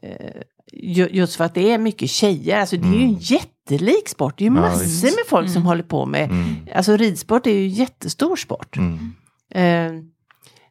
[0.02, 0.40] eh,
[0.72, 2.60] ju- just för att det är mycket tjejer.
[2.60, 4.38] Alltså det är ju en jättelik sport.
[4.38, 6.24] Det är ju massor med folk som håller på med.
[6.30, 6.44] Mm.
[6.74, 8.76] Alltså ridsport är ju en jättestor sport.
[8.76, 10.04] Mm.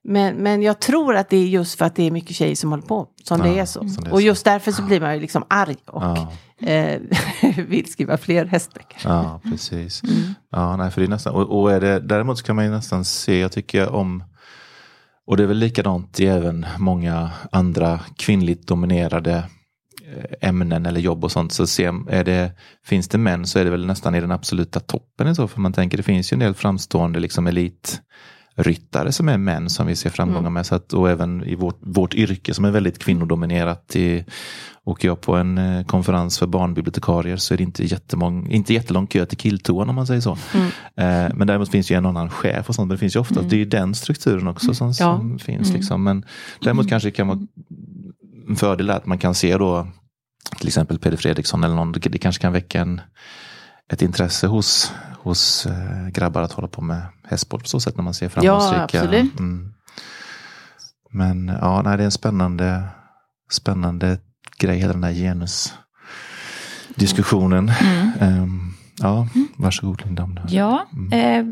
[0.03, 2.69] Men, men jag tror att det är just för att det är mycket tjejer som
[2.69, 3.79] håller på som det Ja, är så.
[3.79, 4.25] det är och så.
[4.25, 6.31] just därför så blir man ju liksom arg och Ja.
[6.69, 6.99] eh,
[7.67, 9.01] vill skriva fler hästböcker.
[9.03, 10.03] Ja, precis.
[10.03, 10.15] Mm.
[10.51, 12.71] Ja, nej, för det är nästan, och, och är det, däremot så kan man ju
[12.71, 14.23] nästan se, jag tycker om,
[15.27, 19.33] och det är väl likadant i även många andra kvinnligt dominerade
[20.07, 22.51] eh, ämnen eller jobb och sånt, så ser, är det,
[22.85, 25.59] finns det män så är det väl nästan i den absoluta toppen i så, för
[25.61, 27.47] man tänker det finns ju en del framstående liksom
[28.57, 30.53] elitryttare som är män som vi ser framgångar Mm.
[30.53, 30.65] med.
[30.65, 33.95] Så att, och även i vårt, vårt yrke som är väldigt kvinnodominerat.
[33.95, 34.25] I,
[34.85, 39.07] åker jag på en eh, konferens för barnbibliotekarier så är det inte, jättemång, inte jättelång
[39.07, 40.37] kö till killtoan om man säger så.
[40.53, 40.67] Mm.
[41.27, 42.87] Eh, men däremot finns ju en annan chef och sånt.
[42.87, 44.93] Men det finns ju ofta, det är ju den strukturen också som, Ja.
[45.17, 45.73] som finns.
[45.73, 46.03] Liksom.
[46.03, 46.25] Men
[46.61, 47.39] däremot kanske det kan vara
[48.49, 49.87] en fördel att man kan se då
[50.59, 53.01] till exempel Peder Fredriksson eller någon, det kanske kan väcka en,
[53.93, 58.03] ett intresse hos, hos eh, grabbar att hålla på med hästsport på så sätt när
[58.03, 58.83] man ser framgångsrika.
[58.83, 59.39] absolut.
[59.39, 59.73] Mm.
[61.11, 62.83] Men ja, nej, det är en spännande,
[63.51, 64.17] spännande
[64.59, 67.71] grej, hela den här genusdiskussionen.
[68.21, 69.27] Um, ja,
[69.57, 70.23] varsågod Linda.
[70.23, 70.43] Om det.
[70.47, 71.13] Ja, Mm.
[71.13, 71.45] eh,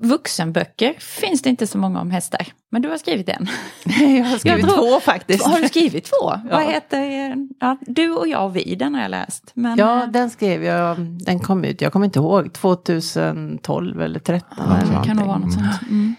[0.00, 2.46] vuxenböcker finns det inte så många om hästar.
[2.72, 3.48] Men du har skrivit en.
[4.16, 5.46] jag har skrivit Jag tror- två faktiskt.
[5.46, 6.30] Har du skrivit två?
[6.30, 6.40] Ja.
[6.50, 7.36] Vad heter...
[7.60, 9.50] Ja, du och jag och vi, den har jag läst.
[9.54, 14.18] Men, Ja, eh, den skrev jag, den kom ut, jag kommer inte ihåg, 2012 eller
[14.20, 14.64] 2013.
[14.68, 15.66] ja, eller det kan nog vara något sånt.
[15.90, 16.14] Mm.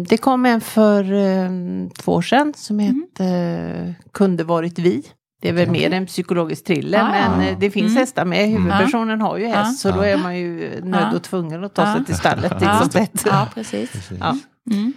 [0.00, 1.50] Eh, Det kom en för eh,
[1.98, 5.02] två år sedan som hette eh, Kunde varit vi.
[5.42, 7.36] Det är väl mer en psykologisk thriller Ah, ja.
[7.36, 7.96] men eh, det finns Mm.
[8.00, 8.48] hästar med.
[8.48, 9.92] Huvudpersonen har ju häst så Ja.
[9.96, 11.16] då är man ju nödd Ja.
[11.16, 11.94] och tvungen att ta Ja.
[11.94, 12.78] sig till stallet Ja.
[12.80, 13.22] titt som tätt.
[13.26, 13.90] ja, precis.
[13.92, 14.18] Precis.
[14.20, 14.36] Ja.
[14.70, 14.92] Mm.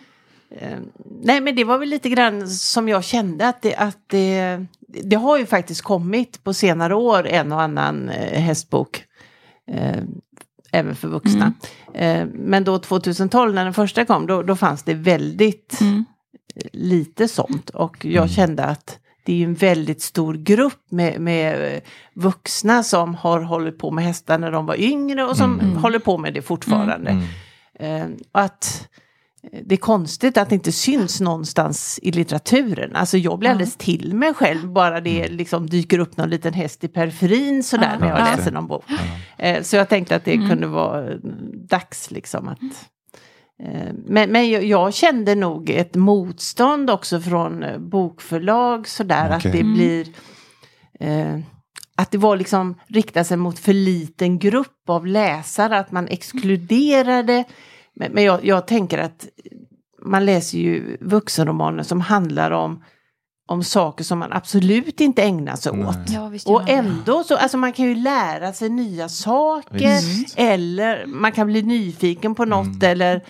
[0.60, 0.78] Eh,
[1.22, 4.66] Nej men det var väl lite grann som jag kände att det, att det,
[5.04, 9.04] det har ju faktiskt kommit på senare år en och annan eh, hästbok.
[9.72, 9.98] Eh,
[10.72, 11.54] även för vuxna.
[11.94, 16.06] Eh, men då 2012 när den första kom då, då fanns det väldigt Mm.
[16.74, 17.70] lite sånt.
[17.70, 21.82] Och jag kände att det är ju en väldigt stor grupp med, med eh,
[22.14, 25.78] vuxna som har hållit på med hästar när de var yngre och som Mm.
[25.78, 27.10] håller på med det fortfarande.
[27.12, 27.24] Mm.
[27.80, 28.88] Eh, och att
[29.52, 32.96] eh, det är konstigt att det inte syns någonstans i litteraturen.
[32.96, 36.84] Alltså jag blir alldeles till mig själv bara det liksom dyker upp någon liten häst
[36.84, 38.00] i periferin sådär Ja.
[38.00, 38.84] när jag läser någon bok.
[39.38, 40.50] Eh, så jag tänkte att det Mm.
[40.50, 41.16] kunde vara eh,
[41.70, 42.68] dags liksom att Eh,
[44.06, 49.36] Men, men jag, jag kände nog ett motstånd också från eh, bokförlag sådär Okej.
[49.38, 49.74] att det Mm.
[49.74, 50.08] blir
[51.00, 51.40] eh,
[51.98, 57.44] att det var liksom riktat sig mot för liten grupp av läsare, att man exkluderade.
[57.96, 59.28] Men, men jag, jag tänker att
[60.06, 62.84] man läser ju vuxenromaner som handlar om,
[63.48, 65.86] om saker som man absolut inte ägnar sig Nej.
[65.86, 66.10] åt.
[66.10, 69.78] Ja, Och ändå så, alltså man kan ju lära sig nya saker.
[70.02, 70.34] Visst.
[70.40, 72.92] Eller man kan bli nyfiken på något Mm.
[72.92, 73.22] eller eh,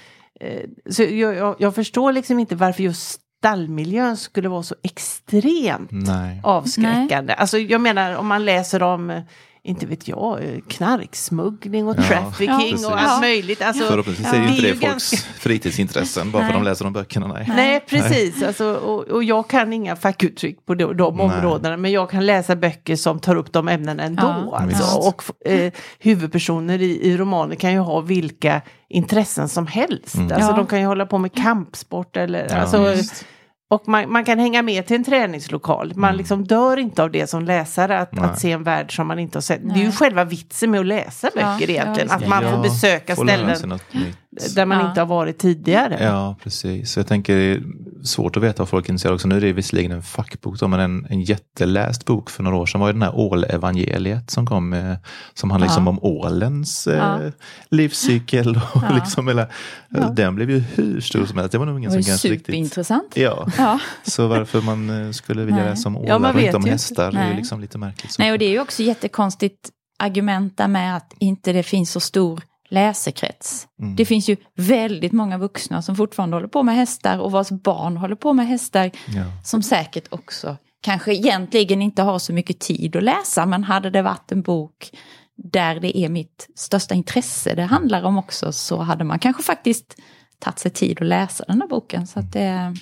[0.90, 6.42] så jag, jag, jag förstår liksom inte varför just stallmiljön skulle vara så extremt Nej.
[6.44, 7.34] avskräckande.
[7.34, 9.24] Alltså jag menar om man läser om, eh,
[9.66, 12.86] inte vet jag, eh, knarksmuggling och Ja, trafficking precis.
[12.86, 13.20] och allt Ja.
[13.20, 13.62] möjligt.
[13.62, 14.36] Alltså, Förhoppningsvis Ja.
[14.38, 16.58] är det inte Det folks ganska- fritidsintressen bara för Nej.
[16.58, 17.28] att de läser de böckerna.
[17.28, 17.46] Nej.
[17.56, 18.44] Nej, precis.
[18.44, 21.26] Alltså, och, och jag kan inga fackuttryck på de, de Nej.
[21.26, 24.22] områdena, men jag kan läsa böcker som tar upp de ämnena ändå.
[24.52, 24.98] Ja, alltså.
[24.98, 30.16] Och eh, huvudpersoner i, i romaner kan ju ha vilka intressen som helst.
[30.16, 30.32] Mm.
[30.32, 30.56] Alltså, Ja.
[30.58, 32.48] De kan ju hålla på med kampsport eller...
[32.50, 33.26] Ja, alltså, visst.
[33.70, 35.94] Och man, man kan hänga med till en träningslokal.
[35.96, 36.18] Man Mm.
[36.18, 38.24] liksom dör inte av det som läsare, att, Nej.
[38.26, 39.62] att se en värld som man inte har sett.
[39.64, 39.92] Det är ju Nej.
[39.92, 42.10] själva vitsen med att läsa Ja, böcker ja, egentligen.
[42.10, 42.22] visst.
[42.24, 44.18] att man får Ja, besöka får ställen något nytt.
[44.56, 44.90] Där man Ja.
[44.90, 45.98] inte har varit tidigare.
[46.04, 46.92] Ja, precis.
[46.92, 47.64] Så jag tänker, det är
[48.04, 49.28] svårt att veta vad folk är intresserade också.
[49.28, 52.66] Nu är det visserligen en fackbok, då, men en, en jätteläst bok för några år
[52.66, 54.96] sedan var ju den här ålevangeliet som kom, eh,
[55.34, 55.90] som handlar liksom Ja.
[55.90, 57.32] om ålens eh, Ja.
[57.70, 58.56] livscykel.
[58.74, 58.96] Och Ja.
[58.96, 59.48] liksom hela,
[59.90, 60.10] Ja.
[60.10, 61.52] Den blev ju hur stor som helst.
[61.52, 62.46] Det var nog ingen som kanske riktigt...
[62.46, 63.12] superintressant.
[63.18, 63.80] Ja, Ja.
[64.04, 65.70] så varför man eh, skulle vilja Nej.
[65.70, 67.36] läsa om ålar Ja, man och inte vet om ju hästar är ju Nej.
[67.36, 68.12] liksom lite märkligt.
[68.12, 68.22] så.
[68.22, 69.70] Nej, och det är ju också jättekonstigt
[70.00, 73.68] argument där med att inte det finns så stor läsekrets.
[73.80, 73.96] Mm.
[73.96, 77.98] Det finns ju väldigt många vuxna som fortfarande håller på med hästar och vars barn
[77.98, 79.24] håller på med hästar Ja.
[79.44, 84.02] som säkert också kanske egentligen inte har så mycket tid att läsa men hade det
[84.02, 84.90] varit en bok
[85.38, 89.96] där det är mitt största intresse det handlar om också så hade man kanske faktiskt
[90.40, 92.08] tagit sig tid att läsa den här boken.
[92.08, 92.76] Så att det,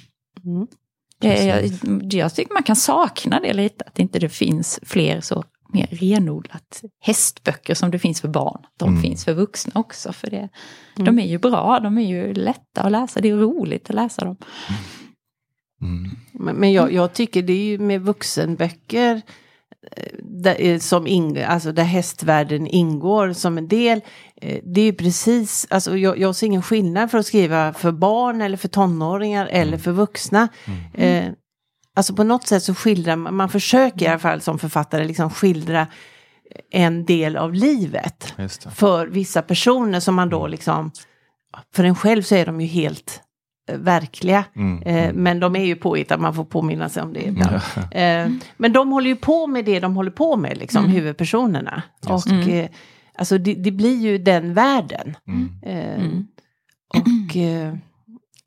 [0.46, 0.67] Mm.
[1.19, 5.43] det, jag, jag tycker man kan sakna det lite, att inte det finns fler så
[5.74, 8.62] mer renodlat hästböcker som det finns för barn.
[8.80, 9.02] De Mm.
[9.02, 10.14] finns för vuxna också.
[10.14, 10.50] För det,
[10.96, 14.26] De är ju bra, de är ju lätta att läsa, det är roligt att läsa
[14.26, 14.36] dem.
[15.82, 16.12] Mm.
[16.34, 19.22] Men, men jag, jag tycker det är ju med vuxenböcker
[19.98, 24.02] eh, där, eh, som ing, alltså där hästvärlden ingår som en del.
[24.42, 27.92] eh, Det är ju precis, alltså jag, jag ser ingen skillnad för att skriva för
[27.92, 30.48] barn eller för tonåringar eller för vuxna.
[30.94, 31.26] Eh,
[31.96, 35.30] alltså på något sätt så skildrar man, man försöker i alla fall som författare liksom
[35.30, 35.88] skildra
[36.72, 38.72] en del av livet Just det.
[38.72, 40.92] för vissa personer som man då liksom,
[41.76, 43.22] för en själv så är de ju helt
[43.70, 44.46] eh, verkliga.
[44.56, 44.84] Mm.
[44.84, 47.56] Eh, men de är ju påhittade, man får påminna sig om det ibland.
[47.92, 51.84] Eh, men de håller ju på med det de håller på med, liksom, huvudpersonerna.
[52.10, 52.70] Just Och eh,
[53.18, 55.18] alltså det, det blir ju den världen.
[55.28, 55.50] Mm.
[55.64, 56.28] Eh, Mm.
[57.30, 57.74] Och eh,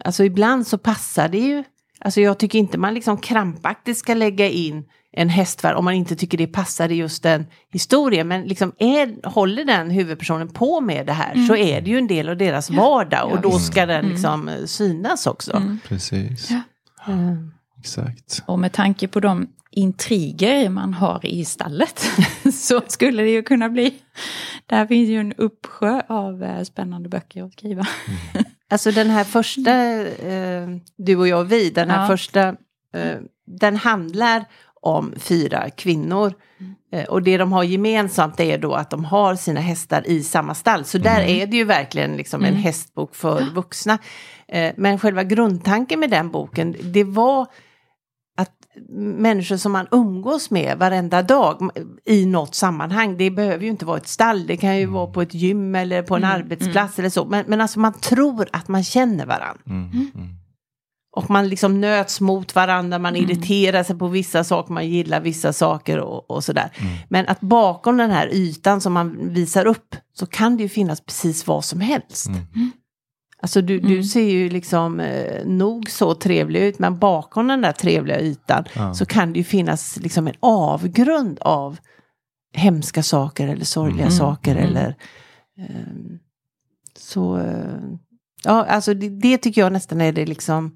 [0.05, 1.65] alltså ibland så passar det ju.
[2.07, 6.17] Alltså jag tycker inte man liksom krampaktigt ska lägga in en hästvärld om man inte
[6.17, 8.29] tycker det passar i just den historien.
[8.29, 12.07] Men liksom är, håller den huvudpersonen på med det här så är det ju en
[12.07, 15.57] del av deras vardag och Ja, då ska den liksom eh, synas också.
[15.57, 15.79] Mm.
[15.89, 16.61] Precis, Ja.
[17.13, 17.35] Eh,
[17.79, 18.43] exakt.
[18.47, 22.11] Och med tanke på de intriger man har i stallet
[22.53, 23.95] så skulle det ju kunna bli,
[24.67, 27.87] där finns ju en uppsjö av eh, spännande böcker att skriva.
[28.71, 29.73] Alltså den här första,
[30.07, 32.07] eh, Du och jag och vi, den här Ja.
[32.07, 32.49] första,
[32.95, 34.45] eh, den handlar
[34.81, 36.33] om fyra kvinnor.
[36.93, 40.55] Eh, och det de har gemensamt är då att de har sina hästar i samma
[40.55, 40.85] stall.
[40.85, 43.99] Så där är det ju verkligen liksom en hästbok för vuxna.
[44.49, 47.47] Eh, men själva grundtanken med den boken, det var
[48.99, 51.71] människor som man umgås med varenda dag
[52.05, 55.23] i något sammanhang, det behöver ju inte vara ett stall, det kan ju vara på
[55.23, 57.25] ett gym eller på en arbetsplats eller så.
[57.25, 59.63] Men, men alltså man tror att man känner varandra.
[59.67, 59.91] Mm.
[59.91, 60.29] Mm.
[61.17, 65.53] Och man liksom nöts mot varandra, man irriterar sig på vissa saker, man gillar vissa
[65.53, 66.71] saker och, och sådär.
[67.09, 71.01] Men att bakom den här ytan som man visar upp så kan det ju finnas
[71.01, 72.29] precis vad som helst.
[73.47, 74.05] Alltså du, du Mm.
[74.05, 78.95] ser ju liksom eh, nog så trevlig ut men bakom den där trevliga ytan Ja.
[78.95, 81.79] så kan det ju finnas liksom en avgrund av
[82.55, 84.11] hemska saker eller sorgliga Mm.
[84.19, 84.65] saker Mm.
[84.65, 84.95] eller
[85.59, 86.19] ehm,
[86.99, 87.81] så eh,
[88.45, 90.71] ja alltså det, det tycker jag nästan är det liksom eh,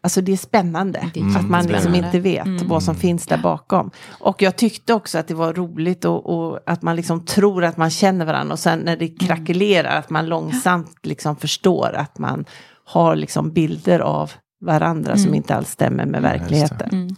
[0.00, 2.06] Alltså det är spännande Det är att man liksom spännande.
[2.06, 2.68] inte vet Mm.
[2.68, 3.90] vad som finns där bakom.
[4.20, 7.76] Och jag tyckte också att det var roligt och, och att man liksom tror att
[7.76, 12.44] man känner varandra och sen när det krackelerar att man långsamt liksom förstår att man
[12.84, 15.34] har liksom bilder av varandra som Mm.
[15.34, 16.88] inte alls stämmer med Ja, verkligheten.
[16.92, 17.16] Mm.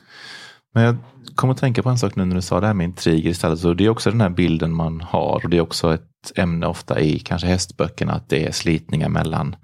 [0.74, 0.96] Men jag
[1.34, 3.58] kommer att tänka på en sak nu när du sa det här med intriger istället.
[3.58, 6.66] Så det är också den här bilden man har och det är också ett ämne
[6.66, 9.56] ofta i kanske hästböckerna att det är slitningar mellan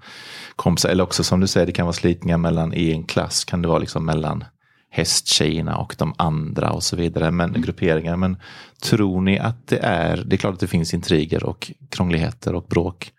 [0.55, 0.89] kompisar.
[0.89, 3.67] Eller också som du säger, det kan vara slitningar mellan i en klass kan det
[3.67, 4.43] vara liksom mellan
[4.89, 7.31] hästtjejerna och de andra och så vidare.
[7.31, 7.61] Men mm.
[7.61, 8.17] grupperingar.
[8.17, 8.37] Men
[8.83, 12.63] tror ni att det är, det är klart att det finns intriger och krångligheter och
[12.63, 13.11] bråk.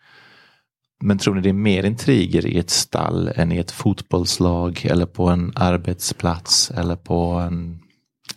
[1.00, 5.06] Men tror ni det är mer intriger i ett stall än i ett fotbollslag eller
[5.06, 7.80] på en arbetsplats eller på en,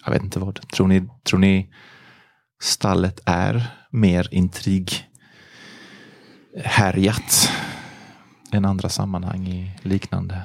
[0.06, 0.68] jag vet inte vad.
[0.68, 1.74] Tror ni, tror ni
[2.62, 5.08] stallet är mer intrig
[6.66, 7.50] härjat
[8.52, 10.42] än andra sammanhang i liknande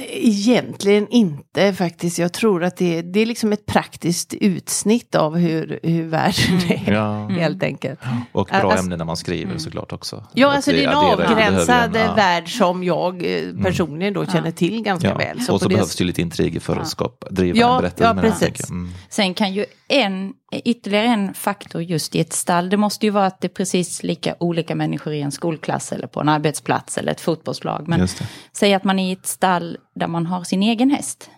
[0.00, 2.18] Egentligen inte faktiskt.
[2.18, 6.92] Jag tror att det, det är liksom ett praktiskt utsnitt av hur, hur världen är.
[6.92, 7.28] Ja.
[7.30, 8.00] Helt enkelt.
[8.32, 9.58] Och bra alltså, ämnen när man skriver mm.
[9.58, 10.24] såklart också.
[10.32, 12.14] Ja, alltså det är en avgränsad ja.
[12.14, 13.62] värld som jag eh, mm.
[13.62, 15.16] personligen då känner till ganska ja.
[15.16, 15.40] väl.
[15.40, 18.14] Så och så behövs det lite intriger för att skapa, driva ja, en berättelse.
[18.14, 18.70] Ja, precis.
[18.70, 18.92] Mm.
[19.08, 20.32] Sen kan ju en,
[20.64, 24.02] ytterligare en faktor just i ett stall, det måste ju vara att det är precis
[24.02, 27.88] lika olika människor i en skolklass eller på en arbetsplats eller ett fotbollslag.
[27.88, 28.08] Men
[28.52, 31.30] säg att man är i ett stall där man har sin egen häst.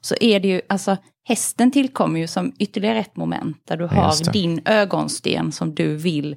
[0.00, 4.32] Så är det ju, alltså hästen tillkommer ju som ytterligare ett moment där du har
[4.32, 6.36] din ögonsten som du vill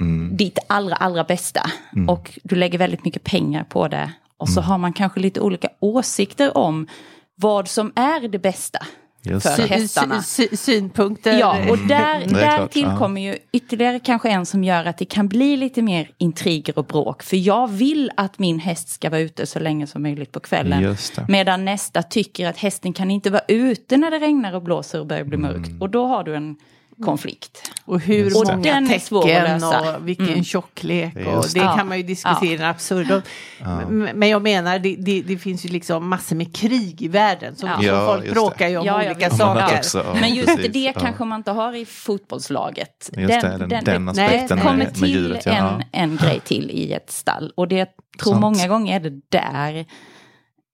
[0.00, 0.36] mm.
[0.36, 1.70] ditt allra, allra bästa.
[1.92, 2.08] Mm.
[2.08, 4.12] Och du lägger väldigt mycket pengar på det.
[4.36, 4.70] Och så mm.
[4.70, 6.86] har man kanske lite olika åsikter om
[7.34, 8.78] vad som är det bästa.
[9.24, 10.22] Just för hästarna.
[10.22, 11.38] Sy synpunkter.
[11.38, 15.56] Ja, och där, där tillkommer ju ytterligare kanske en som gör att det kan bli
[15.56, 17.22] lite mer intriger och bråk.
[17.22, 20.96] För jag vill att min häst ska vara ute så länge som möjligt på kvällen.
[21.28, 25.06] Medan nästa tycker att hästen kan inte vara ute när det regnar och blåser och
[25.06, 25.68] börjar bli mörkt.
[25.68, 25.82] Mm.
[25.82, 26.56] Och då har du en
[27.02, 27.72] konflikt.
[27.84, 29.16] Och hur och många den tecken
[29.64, 30.44] och vilken mm.
[30.44, 31.16] tjocklek.
[31.16, 32.68] Och det kan man ju diskutera ja.
[32.68, 33.22] absurdum.
[33.58, 33.88] Ja.
[33.88, 37.56] Men jag menar, det, det, det, finns ju liksom massor med krig i världen.
[37.56, 38.06] Så, ja.
[38.06, 39.76] folk bråkar ju om ja, olika saker.
[39.76, 40.72] Också, Men just precis.
[40.72, 43.10] det kanske man inte har i fotbollslaget.
[43.16, 45.46] Just den, det, den, den aspekten nej, med, med djuret.
[45.46, 45.52] Ja.
[45.52, 47.52] En, en grej till i ett stall.
[47.54, 47.88] Och det
[48.18, 48.40] tror Sånt.
[48.40, 49.86] många gånger är det där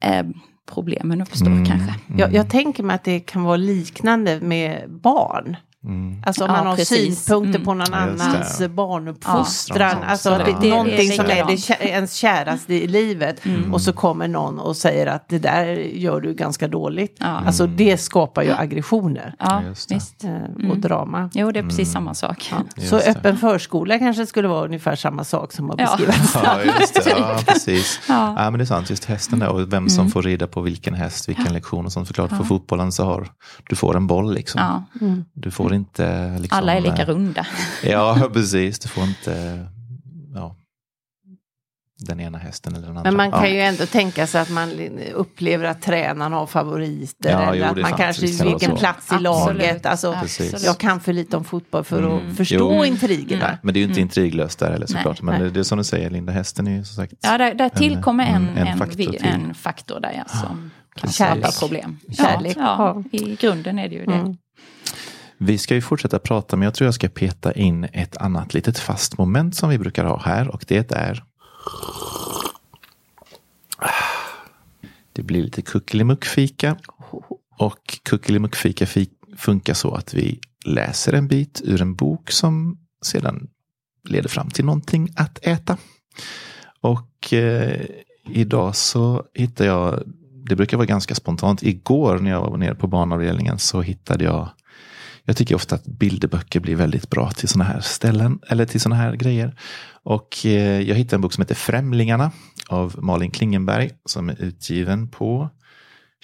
[0.04, 0.22] eh,
[0.68, 1.94] problemen uppstår mm, kanske.
[2.08, 2.18] Mm.
[2.18, 5.56] Jag, jag tänker mig att det kan vara liknande med barn.
[5.88, 6.22] Mm.
[6.26, 7.24] Alltså om ja, man har precis.
[7.24, 8.08] synpunkter på någon mm.
[8.08, 9.96] annans barnuppfostran.
[10.02, 13.46] Ja, alltså det, det, någonting som är det, ens käraste i livet.
[13.46, 13.74] Mm.
[13.74, 17.16] Och så kommer någon och säger att det där gör du ganska dåligt.
[17.20, 17.26] Ja.
[17.26, 19.34] Alltså det skapar ju aggressioner.
[19.38, 20.24] Ja, visst.
[20.24, 20.80] Eh, och mm.
[20.80, 21.30] drama.
[21.34, 22.52] Jo, det är precis samma sak.
[22.76, 26.60] Så öppen förskola kanske skulle vara ungefär samma sak som att beskriva ja.
[27.06, 28.00] Ja, precis.
[28.08, 28.34] Ja.
[28.36, 30.10] men det är sant, just hästen där och vem som mm.
[30.10, 32.06] får rida på vilken häst, vilken lektion och sånt.
[32.06, 33.28] Förklart, för fotbollen så har
[33.68, 34.86] du får en boll liksom.
[35.32, 36.36] Du får inte...
[36.38, 37.46] Liksom, Alla är lika runda.
[37.82, 38.78] Ja, precis.
[38.78, 39.66] Du får inte
[40.34, 40.56] ja,
[42.00, 43.10] den ena hästen eller den andra.
[43.10, 43.48] Men man kan ja.
[43.48, 44.70] ju ändå tänka sig att man
[45.14, 47.30] upplever att tränaren har favoriter.
[47.30, 49.86] Ja, eller jo, att man kanske vilken plats i laget.
[49.86, 50.16] Alltså,
[50.60, 52.30] jag kan för lite om fotboll för mm.
[52.30, 52.84] att förstå jo.
[52.84, 53.46] intrigerna.
[53.46, 54.06] Nej, men det är ju inte mm.
[54.06, 55.22] intriglöst där heller såklart.
[55.22, 57.12] Nej, men det, det, är som du säger Linda, hästen är ju som sagt.
[57.20, 61.52] Ja, där, där tillkommer en, en, en, faktor, en faktor där ja, som kan skapa
[61.60, 61.98] problem.
[62.12, 62.56] Kärlek.
[62.60, 64.36] Ja, I grunden är det ju det.
[65.38, 68.78] Vi ska ju fortsätta prata men jag tror jag ska peta in ett annat litet
[68.78, 71.24] fast moment som vi brukar ha här och det är
[75.12, 76.76] Det blir lite kuckelimuckfika.
[77.58, 78.86] Och kuckelimuckfika
[79.36, 83.48] funkar så att vi läser en bit ur en bok som sedan
[84.08, 85.76] leder fram till någonting att äta.
[86.80, 87.86] Och eh,
[88.30, 90.02] idag så hittar jag,
[90.48, 94.48] det brukar vara ganska spontant, igår när jag var nere på barnavdelningen så hittade jag
[95.28, 99.02] jag tycker ofta att bilderböcker blir väldigt bra till sådana här ställen eller till sådana
[99.02, 99.60] här grejer.
[100.02, 102.32] Och eh, jag hittade en bok som heter Främlingarna
[102.68, 105.50] av Malin Klingenberg som är utgiven på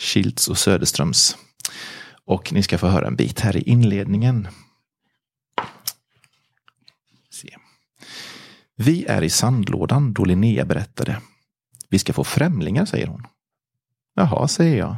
[0.01, 1.37] Schilds och Söderströms.
[2.25, 4.49] Och ni ska få höra en bit här i inledningen.
[7.31, 7.57] Se.
[8.77, 11.21] Vi är i sandlådan då Linnea berättade.
[11.91, 13.27] Vi ska få främlingar, säger hon.
[14.15, 14.97] Jaha, säger jag.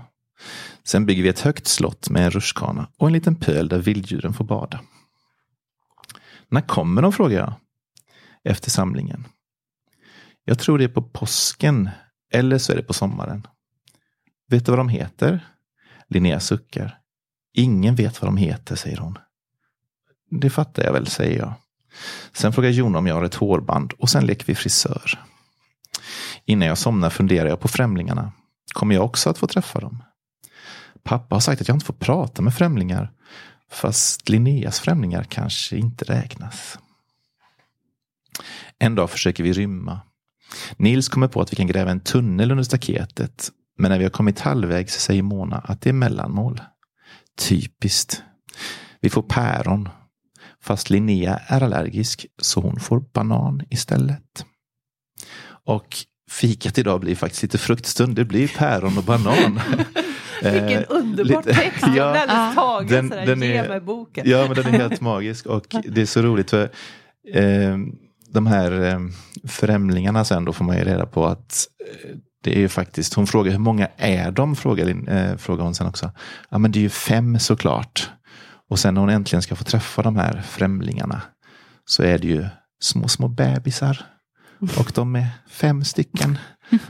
[0.85, 4.35] Sen bygger vi ett högt slott med en rutschkana och en liten pöl där vilddjuren
[4.35, 4.81] får bada.
[6.49, 7.55] När kommer de, frågar jag.
[8.45, 9.25] Efter samlingen.
[10.45, 11.91] Jag tror det är på påsken
[12.33, 13.47] eller så är det på sommaren.
[14.49, 15.49] Vet du vad de heter?
[16.09, 16.99] Linnea suckar.
[17.55, 19.19] Ingen vet vad de heter, säger hon.
[20.31, 21.55] Det fattar jag väl, säger jag.
[22.33, 25.25] Sen frågar Jon om jag har ett hårband och sen leker vi frisör.
[26.45, 28.33] Innan jag somnar funderar jag på främlingarna.
[28.73, 30.03] Kommer jag också att få träffa dem?
[31.07, 33.13] Pappa har sagt att jag inte får prata med främlingar.
[33.71, 36.79] Fast Linneas främlingar kanske inte räknas.
[38.79, 40.01] En dag försöker vi rymma.
[40.77, 43.51] Nils kommer på att vi kan gräva en tunnel under staketet.
[43.79, 46.61] Men när vi har kommit halvvägs säger Mona att det är mellanmål.
[47.39, 48.23] Typiskt.
[49.01, 49.89] Vi får päron.
[50.63, 54.47] Fast Linnea är allergisk så hon får banan istället.
[55.65, 55.97] Och
[56.31, 58.17] fikat idag blir faktiskt lite fruktstund.
[58.17, 59.61] Det blir päron och banan.
[60.43, 61.85] Vilken Eh, underbar lite- text!
[61.97, 62.05] Ja.
[62.05, 64.25] alldeles tagen Den- sådär, den ge är- mig boken.
[64.31, 66.63] Ja, men den är helt magisk och det är så roligt för
[67.35, 67.77] eh,
[68.31, 68.99] de här eh,
[69.49, 71.67] främlingarna sen då får man ju reda på att
[72.05, 74.57] eh, det är ju faktiskt, hon frågar hur många är de?
[74.57, 76.11] Frågar, eh, frågar hon sen också.
[76.51, 78.11] Ja men det är ju fem såklart.
[78.71, 81.23] Och sen när hon äntligen ska få träffa de här främlingarna
[81.85, 82.47] så är det ju
[82.81, 83.99] små, små bebisar.
[84.61, 86.39] Och de är fem stycken.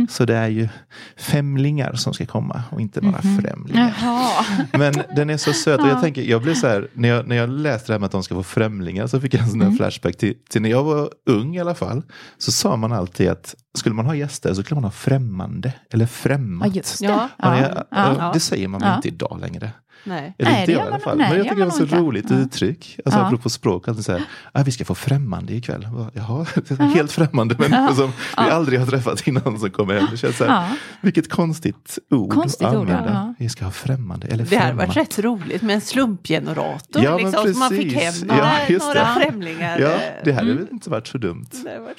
[0.08, 0.68] Så det är ju
[1.16, 3.94] femlingar som ska komma och inte bara främlingar.
[4.02, 4.44] Jaha.
[4.72, 7.36] Men den är så söt och jag tänker, jag blev så här, när jag, när
[7.36, 9.60] jag läste det här med att de ska få främlingar så fick jag en sån
[9.60, 12.02] här flashback till, till när jag var ung i alla fall.
[12.38, 16.06] Så sa man alltid att skulle man ha gäster så skulle man ha främmande eller
[16.06, 17.00] främmat.
[17.00, 17.28] Ja.
[17.38, 17.84] Ja.
[17.90, 18.30] Ja.
[18.34, 19.70] Det säger man väl inte idag längre.
[20.06, 20.34] Nej.
[20.38, 21.18] Eller Nej, inte jag i alla fall.
[21.18, 22.36] nej, Men jag tycker det var så roligt Ja.
[22.36, 22.98] uttryck.
[23.04, 23.26] Alltså Ja.
[23.26, 25.88] apropå språk, att säga, ah, vi ska få främmande ikväll.
[26.12, 26.46] Jaha,
[26.94, 28.12] helt främmande människor som
[28.46, 30.06] vi aldrig har träffat innan som kommer hem.
[30.10, 30.68] Det känns så här, Ja.
[31.00, 33.10] Vilket konstigt ord Konstigt att ord, använda.
[33.12, 33.34] ja.
[33.38, 34.88] Vi ska ha främmande eller Det hade främmat.
[34.88, 37.02] varit rätt roligt med en slumpgenerator.
[37.02, 38.24] Ja, liksom, så man fick hem precis.
[38.24, 39.20] några, Ja, just några det.
[39.20, 39.78] främlingar.
[39.78, 41.46] Ja, det hade väl inte varit så dumt.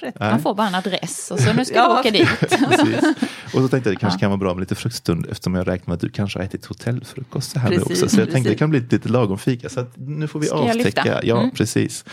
[0.10, 0.32] hade.
[0.32, 2.02] Man får bara en adress och så nu ska Ja.
[2.04, 2.40] vi åka dit.
[2.70, 3.16] Precis.
[3.54, 5.86] Och så tänkte jag det kanske kan vara bra med lite fruktstund eftersom jag räknar
[5.92, 8.16] med att du kanske har ätit hotellfrukost så här nu Precis, också.
[8.16, 9.70] Så jag tänkte det kan bli ett lite lagom fika.
[9.70, 11.20] Så att nu får vi Ska avtäcka.
[11.24, 11.52] Ja, Mm.
[11.52, 12.06] precis.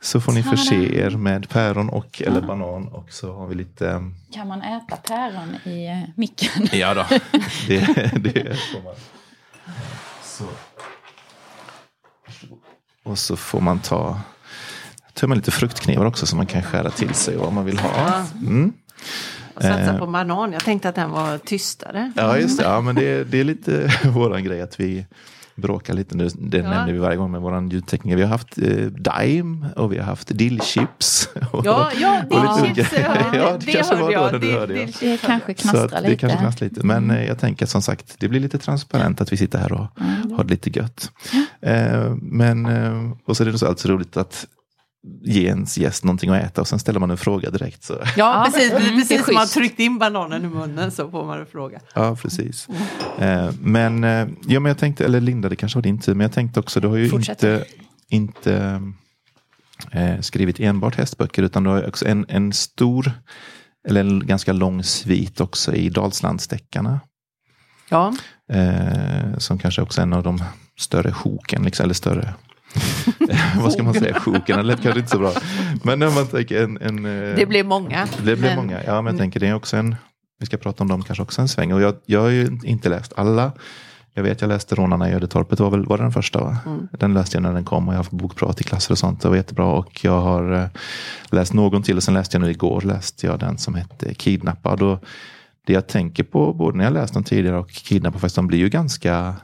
[0.00, 0.56] Så får ni Ta-da.
[0.56, 4.62] förse er med päron och eller banan och så har vi lite ehm, Kan man
[4.62, 6.68] äta päron i eh, micken?
[6.78, 7.04] Ja då,
[7.68, 7.78] det,
[8.20, 8.94] det får man.
[10.24, 10.44] Så.
[13.02, 14.20] Och så får man ta
[15.14, 18.24] tömma lite fruktknivar också som man kan skära till sig vad man vill ha.
[18.40, 18.72] Mm.
[19.56, 19.98] Och satsa Eh.
[19.98, 20.52] på banan.
[20.52, 22.12] Jag tänkte att den var tystare.
[22.16, 22.64] Ja, just det.
[22.64, 25.06] Ja, men det, det är lite våran grej att vi
[25.54, 26.16] bråkar lite.
[26.16, 26.28] nu.
[26.38, 26.62] Det Ja.
[26.70, 28.16] nämner vi varje gång med våran ljudtekniker.
[28.16, 31.28] Vi har haft eh, Dime och vi har haft dillchips.
[31.52, 32.92] Och, Ja, ja, och lite dillchips.
[32.92, 34.74] olika- ja, ja, det, kanske var då när du hörde.
[34.74, 34.80] Ja.
[34.86, 36.16] dill- Det kanske knastrar att det lite.
[36.16, 36.86] kanske knastrar lite.
[36.86, 39.86] Men eh, jag tänker som sagt, det blir lite transparent att vi sitter här och
[40.36, 41.10] har det lite gött.
[41.60, 44.46] Eh, men, eh, och så är det så roligt att
[45.22, 47.84] ge ens gäst någonting att äta och sen ställer man en fråga direkt.
[47.84, 47.98] Så.
[48.16, 48.72] Ja, precis.
[48.72, 51.46] mm, det är precis som man tryckt in bananen i munnen så får man en
[51.46, 51.80] fråga.
[51.94, 52.68] Ja, precis.
[53.18, 56.24] Eh, men, eh, ja, men jag tänkte, eller Linda, det kanske var din tur, men
[56.24, 57.42] jag tänkte också, du har ju Fortsätt.
[57.42, 57.64] inte,
[58.08, 58.82] inte
[59.92, 63.12] eh, skrivit enbart hästböcker, utan du har också en, en stor,
[63.88, 67.00] eller en ganska lång svit också i Dalslandsdeckarna.
[67.88, 68.12] Ja,
[68.52, 70.42] Eh, som kanske också är en av de
[70.78, 72.34] större sjoken, liksom, eller större
[73.60, 75.32] vad ska man säga, sjoken, det lät kanske inte så bra.
[75.82, 76.78] Men när man tänker en...
[76.82, 78.06] en eh, det blir många.
[78.16, 78.80] det blir Men- många.
[78.86, 79.96] Ja, men jag tänker det är också en,
[80.38, 81.72] vi ska prata om dem kanske också en sväng.
[81.72, 83.52] Och jag, jag har ju inte läst alla.
[84.14, 86.40] Jag vet, jag läste Rånarna i Ödetorpet, var, väl, var det den första?
[86.40, 86.58] Va?
[86.90, 89.20] Den läste jag när den kom och jag har haft bokprat i klasser och sånt.
[89.20, 89.66] Det var jättebra.
[89.66, 90.66] Och jag har eh,
[91.30, 94.82] läst någon till och sen läste jag nu igår läste jag den som hette Kidnappad.
[94.82, 95.04] Och
[95.66, 98.58] det jag tänker på, både när jag läst dem tidigare och Kidnappad, faktiskt, de blir
[98.58, 99.34] ju ganska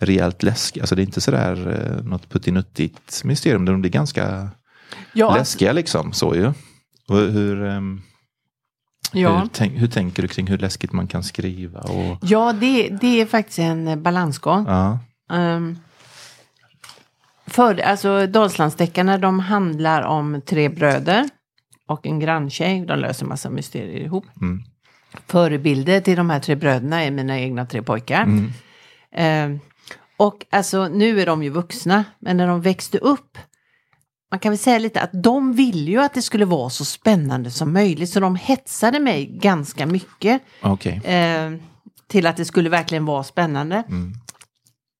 [0.00, 0.82] rejält läskiga.
[0.82, 3.64] Alltså det är inte sådär eh, något puttinuttigt mysterium.
[3.64, 4.50] De blir ganska
[5.12, 6.12] Ja, läskiga liksom.
[6.12, 6.52] Så ju.
[7.08, 8.02] Och hur, ehm,
[9.12, 9.38] ja.
[9.38, 11.80] hur, tänk, hur tänker du kring hur läskigt man kan skriva?
[11.80, 14.64] Och, ja det, det är faktiskt en balansgång.
[14.68, 14.98] ja,
[15.32, 15.78] Um,
[17.46, 21.28] för, alltså Dalslandsdeckarna de handlar om tre bröder
[21.86, 22.84] och en granntjej.
[22.86, 24.24] De löser massa mysterier ihop.
[24.40, 24.62] Mm.
[25.26, 28.22] Förebilder till de här tre bröderna är mina egna tre pojkar.
[28.22, 28.52] Mm.
[29.12, 29.60] Ehm,
[30.16, 33.38] och alltså nu är de ju vuxna, men när de växte upp
[34.34, 37.50] man kan väl säga lite att de ville ju att det skulle vara så spännande
[37.50, 41.00] som möjligt så de hetsade mig ganska mycket okej.
[41.04, 41.52] eh,
[42.06, 43.82] till att det skulle verkligen vara spännande.
[43.88, 44.12] Mm.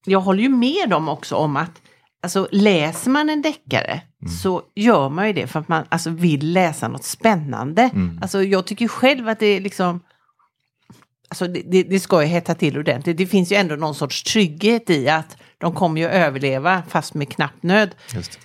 [0.05, 1.83] Jag håller ju med dem också om att
[2.23, 4.01] alltså, läser man en deckare
[4.43, 7.83] så gör man ju det för att man alltså, vill läsa något spännande.
[7.83, 8.19] Mm.
[8.23, 10.01] Alltså, jag tycker själv att det är liksom
[11.35, 13.16] Alltså det, det, det ska ju hetta till ordentligt.
[13.16, 17.28] Det finns ju ändå någon sorts trygghet i att de kommer ju överleva fast med
[17.28, 17.95] knapp nöd.
[18.14, 18.39] Just.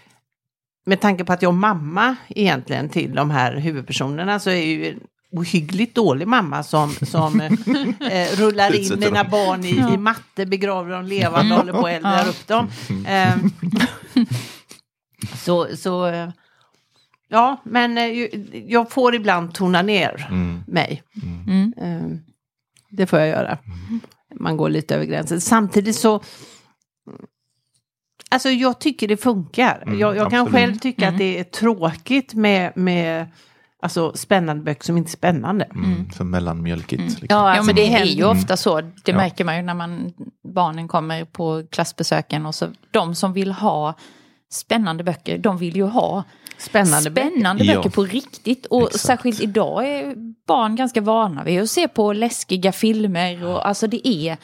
[0.86, 4.66] Med tanke på att jag är mamma egentligen till de här huvudpersonerna så är jag
[4.66, 5.00] ju en
[5.32, 7.52] ohyggligt dålig mamma som, som eh,
[8.12, 9.32] eh, rullar in mina dem.
[9.32, 12.70] barn i, i matte, begraver dem levande, håller på att elda upp dem.
[13.08, 13.36] Eh,
[15.36, 16.14] så, så
[17.30, 18.06] ja, men eh,
[18.68, 20.64] jag får ibland tona ner Mm.
[20.68, 21.04] mig.
[21.48, 22.20] Mm.
[22.90, 23.58] Det får jag göra.
[24.40, 25.42] Man går lite över gränsen.
[25.42, 26.22] Samtidigt så
[28.32, 29.84] Alltså jag tycker det funkar.
[29.86, 33.28] Mm, jag jag kan själv tycka att det är tråkigt med, med
[33.82, 35.66] alltså, spännande böcker som inte är spännande.
[35.66, 36.10] Mm.
[36.10, 37.02] För mellanmjölkigt.
[37.02, 37.28] Liksom.
[37.30, 38.82] Ja, alltså, men det är ju ofta så.
[38.82, 39.16] Det Ja.
[39.18, 40.14] märker man ju när man
[40.54, 43.96] barnen kommer på klassbesöken och så de som vill ha
[44.52, 46.24] spännande böcker, de vill ju ha
[46.58, 47.30] Spännande böcker.
[47.30, 47.76] spännande Ja.
[47.76, 48.66] böcker på riktigt.
[48.66, 49.00] Och Exakt.
[49.06, 50.16] särskilt idag är
[50.48, 53.46] barn ganska vana vid att se på läskiga filmer.
[53.46, 54.38] Och, alltså det är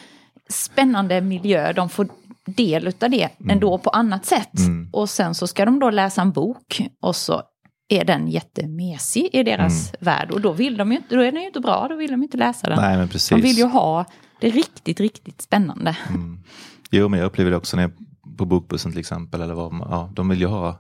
[0.49, 2.07] spännande miljö, de får
[2.45, 4.57] del av det ändå på annat sätt.
[4.59, 4.89] Mm.
[4.93, 7.41] Och sen så ska de då läsa en bok och så
[7.87, 10.31] är den jättemesig i deras värld.
[10.31, 12.37] Och då, vill de ju då är den ju inte bra, då vill de inte
[12.37, 12.79] läsa den.
[12.81, 13.29] Nej men precis.
[13.29, 14.05] de vill ju ha
[14.41, 15.97] det riktigt, riktigt spännande.
[16.91, 17.91] Jo men jag upplever det också när jag
[18.37, 19.41] på bokbussen till exempel.
[19.41, 20.79] Eller vad, ja, de vill ju ha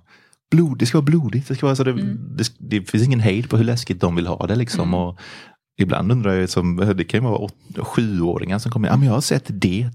[0.51, 1.47] blod, det ska vara blodigt.
[1.47, 2.17] Det, ska vara, så det, Mm.
[2.37, 4.55] det, det finns ingen hejd på hur läskigt de vill ha det.
[4.55, 4.93] Liksom.
[4.93, 5.19] Och
[5.81, 9.13] ibland undrar jag, som, det kan ju vara åt, sjuåringar som kommer, ja men jag
[9.13, 9.89] har sett det.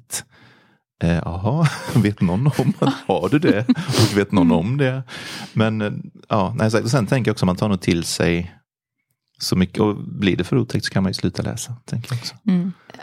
[1.02, 3.68] Eh, Jaha, vet någon om att har du det?
[3.68, 5.02] Och vet någon om det?
[5.52, 5.92] Men eh,
[6.28, 8.54] ja, nej, så- sen tänker jag också man tar nog till sig
[9.42, 11.76] så mycket och blir det för otäckt så kan man ju sluta läsa.
[11.84, 12.34] Tänker jag också.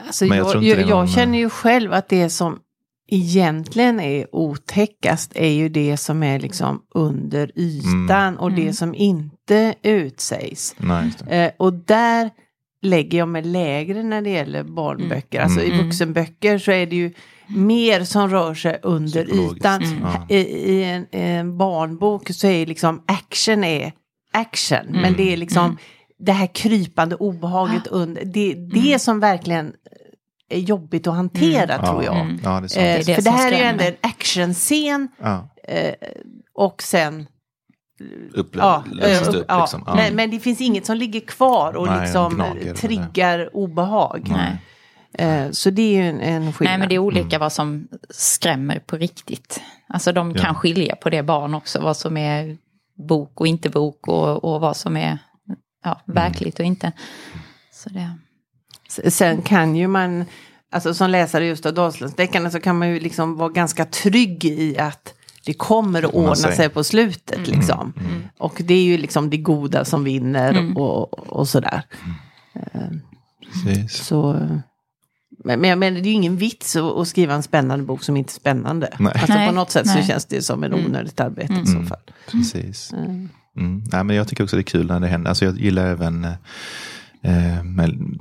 [0.07, 2.59] Alltså, Men jag jag, jag, det är jag någon- känner ju själv att det som
[3.07, 8.35] egentligen är otäckast är ju det som är liksom under ytan Mm.
[8.39, 10.75] och det som inte utsägs.
[10.77, 11.45] Nej, just det.
[11.45, 12.29] Eh, och där
[12.81, 15.41] lägger jag mig lägre när det gäller barnböcker.
[15.41, 15.85] Alltså i Mm.
[15.85, 17.13] vuxenböcker så är det ju
[17.47, 19.83] mer som rör sig under ytan.
[20.29, 23.91] I, i en, en barnbok så är liksom action är
[24.31, 24.77] action.
[24.89, 25.01] Mm.
[25.01, 25.77] Men det är liksom
[26.19, 28.25] det här krypande obehaget under.
[28.25, 29.73] Det är det som verkligen
[30.49, 32.15] jobbigt att hantera tror jag.
[32.15, 32.77] Ja, ja, det.
[32.99, 35.49] Eh, Det för det här är ju ändå en actionscen Ja.
[35.67, 35.93] eh,
[36.53, 37.27] och sen
[38.33, 39.59] Upple- Ja, eh, upp ja.
[39.61, 39.83] liksom.
[39.87, 39.95] Ja.
[39.95, 44.27] Men, men det finns inget som ligger kvar och Nej, liksom eh, triggar obehag.
[44.29, 44.57] Nej.
[45.13, 46.71] Eh, Så det är ju en, en skillnad.
[46.71, 49.61] Nej men det är olika vad som skrämmer på riktigt.
[49.87, 50.53] Alltså de kan Ja.
[50.53, 52.57] skilja på det barn också, vad som är
[53.07, 55.17] bok och inte bok och, och vad som är
[55.83, 56.91] ja, verkligt och inte.
[57.73, 58.11] Så det,
[58.87, 60.25] Sen kan ju man,
[60.71, 64.77] alltså som läsare just av Dalslandsdeckarna så kan man ju liksom vara ganska trygg i
[64.77, 65.13] att
[65.45, 67.93] det kommer att ordna sig på slutet liksom.
[68.37, 71.81] Och det är ju liksom det goda som vinner och, och sådär.
[73.53, 74.05] Precis.
[74.05, 74.33] Så,
[75.43, 78.03] men, men jag menar, det är ju ingen vits att, att skriva en spännande bok
[78.03, 78.95] som inte är spännande.
[78.99, 79.13] Nej.
[79.15, 80.07] Alltså Nej, på något sätt så nej.
[80.07, 82.01] känns det som en onödigt arbete i så fall.
[82.31, 82.93] Precis.
[82.93, 83.29] Mm.
[83.91, 85.29] Nej, men jag tycker också det är kul när det händer.
[85.29, 86.27] Alltså jag gillar även
[87.21, 87.63] eh,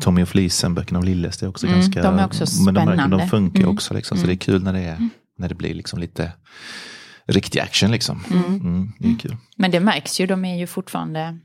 [0.01, 1.39] Tommy och Flisen, böckerna av Lilles.
[1.39, 3.17] Det är också Mm, ganska, de är också Men de, spännande.
[3.19, 3.75] de funkar Mm.
[3.75, 3.95] också.
[3.95, 6.33] Liksom, Så det är kul när det, är, när det blir liksom lite
[7.27, 7.91] riktig action.
[7.91, 8.25] Liksom.
[8.31, 9.37] Mm, det är kul.
[9.57, 11.39] men det märks ju, de är ju fortfarande,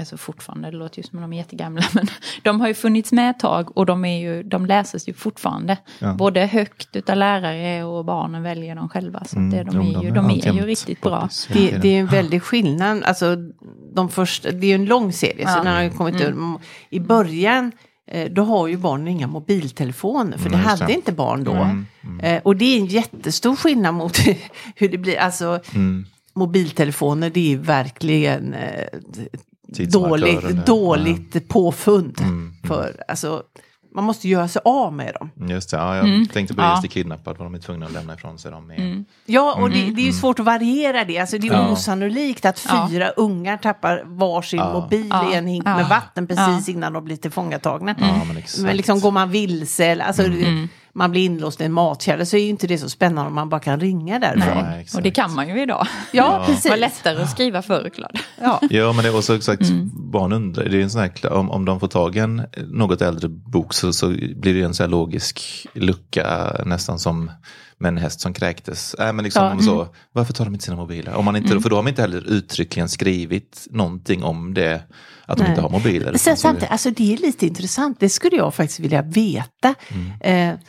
[0.00, 2.06] alltså fortfarande, det låter ju som att de är jättegamla, men
[2.42, 5.76] de har ju funnits med ett tag och de, är ju, de läses ju fortfarande.
[5.98, 6.14] Ja.
[6.14, 9.24] Både högt utav lärare och barnen väljer dem själva.
[9.24, 11.28] Så att det, de, Mm, är ju, de är ju riktigt bra.
[11.52, 13.02] Det, det är en väldig skillnad.
[13.04, 13.36] Alltså,
[13.94, 15.62] de första, det är ju en lång serie, så Ja.
[15.62, 16.34] den har ju kommit ur.
[16.90, 17.72] I början,
[18.10, 20.92] eh, då har ju barnen inga mobiltelefoner, för Mm, det hade det.
[20.92, 21.52] inte barn då.
[21.52, 21.86] Mm,
[22.22, 24.18] Eh, Och det är en jättestor skillnad mot
[24.76, 25.18] hur det blir.
[25.18, 26.06] Alltså, Mm.
[26.34, 28.54] mobiltelefoner, det är ju verkligen
[29.74, 30.66] Tidsmarkörer, dåligt, det.
[30.66, 32.20] dåligt påfund.
[32.20, 33.42] Mm, För alltså,
[33.94, 35.48] man måste göra sig av med dem.
[35.48, 36.72] Just det, ja, jag tänkte på det Ja.
[36.74, 38.50] just i Kidnappad, vad de är tvungna att lämna ifrån sig.
[38.50, 41.18] De är, Ja, och det, det är ju svårt att variera det.
[41.18, 41.66] Alltså, det är Mm.
[41.66, 41.72] Ja.
[41.72, 42.88] osannolikt att Ja.
[42.90, 44.72] fyra ungar tappar varsin Ja.
[44.72, 45.32] mobil Ja.
[45.32, 45.76] i en hink Ja.
[45.76, 46.74] med vatten precis Ja.
[46.74, 47.94] innan de blir tillfångatagna.
[47.98, 48.42] Ja, men.
[48.64, 50.68] Men liksom går man vilse, alltså, Mm.
[50.94, 53.48] Man blir inlåst i en matkärle så är ju inte det så spännande om man
[53.48, 54.62] bara kan ringa därifrån.
[54.64, 54.86] Nej.
[54.94, 55.86] Och det kan man ju idag.
[56.12, 56.70] Ja, Det precis.
[56.70, 58.18] var lättare att skriva förr, klart.
[58.40, 58.60] Ja.
[58.70, 61.64] Ja, men det är också exakt, barn undrar, det är en sån här, om, om
[61.64, 64.90] de får tag i en något äldre bok så, så blir det en sån här
[64.90, 65.40] logisk
[65.74, 67.30] lucka, nästan som
[67.78, 68.94] med en häst som kräktes.
[68.94, 71.14] Äh, men liksom Ja, så, varför tar de inte sina mobiler?
[71.14, 74.82] Om man inte, För då har man inte heller uttryckligen skrivit någonting om det,
[75.26, 75.50] att de Nej.
[75.50, 76.04] inte har mobiler.
[76.04, 79.74] Sen, utan så- samtidigt, alltså det är lite intressant, det skulle jag faktiskt vilja veta.
[79.88, 80.50] Mm.
[80.54, 80.60] Eh,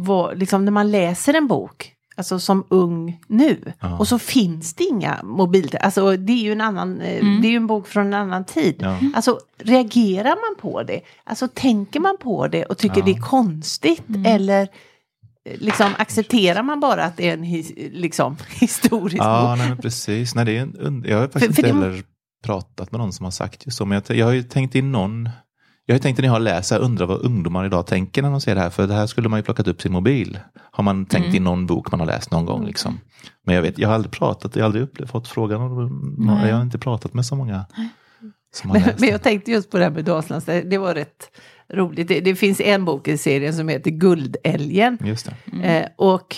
[0.00, 3.98] vad, liksom när man läser en bok, alltså som ung nu, Ja.
[3.98, 5.82] och så finns det inga mobiler.
[5.84, 8.76] Alltså det är ju en annan, eh, det är en bok från en annan tid.
[8.78, 8.98] Ja.
[9.14, 11.00] Alltså reagerar man på det?
[11.24, 13.04] Alltså tänker man på det och tycker Ja.
[13.04, 14.02] det är konstigt?
[14.26, 14.62] Eller
[15.44, 19.68] eh, liksom accepterar man bara att det är en his, liksom, historisk Ja, bok?
[19.68, 20.34] men precis.
[20.34, 22.02] Nej, det är en, jag har faktiskt För- för inte det- heller
[22.44, 23.84] pratat med någon som har sagt just så.
[23.84, 25.28] Men jag, jag har ju tänkt i någon
[25.88, 28.30] jag har ju tänkt när jag har läst, jag undrar vad ungdomar idag tänker när
[28.30, 28.70] de ser det här.
[28.70, 30.38] För det här skulle man ju plockat upp sin mobil.
[30.70, 31.36] Har man tänkt Mm.
[31.36, 32.66] i någon bok man har läst någon gång.
[32.66, 33.00] Liksom.
[33.46, 35.60] Men jag vet, jag har aldrig pratat, jag har aldrig upplevt, fått frågan.
[35.62, 36.40] om-.
[36.46, 37.64] Jag har inte pratat med så många
[38.54, 40.94] som har Men, läst men jag tänkte just på det här med Dalslands, det, var
[40.94, 41.30] rätt
[41.72, 42.08] roligt.
[42.08, 44.98] Det, det finns en bok i serien som heter Guldälgen.
[45.04, 45.66] Just det.
[45.68, 46.36] Eh, och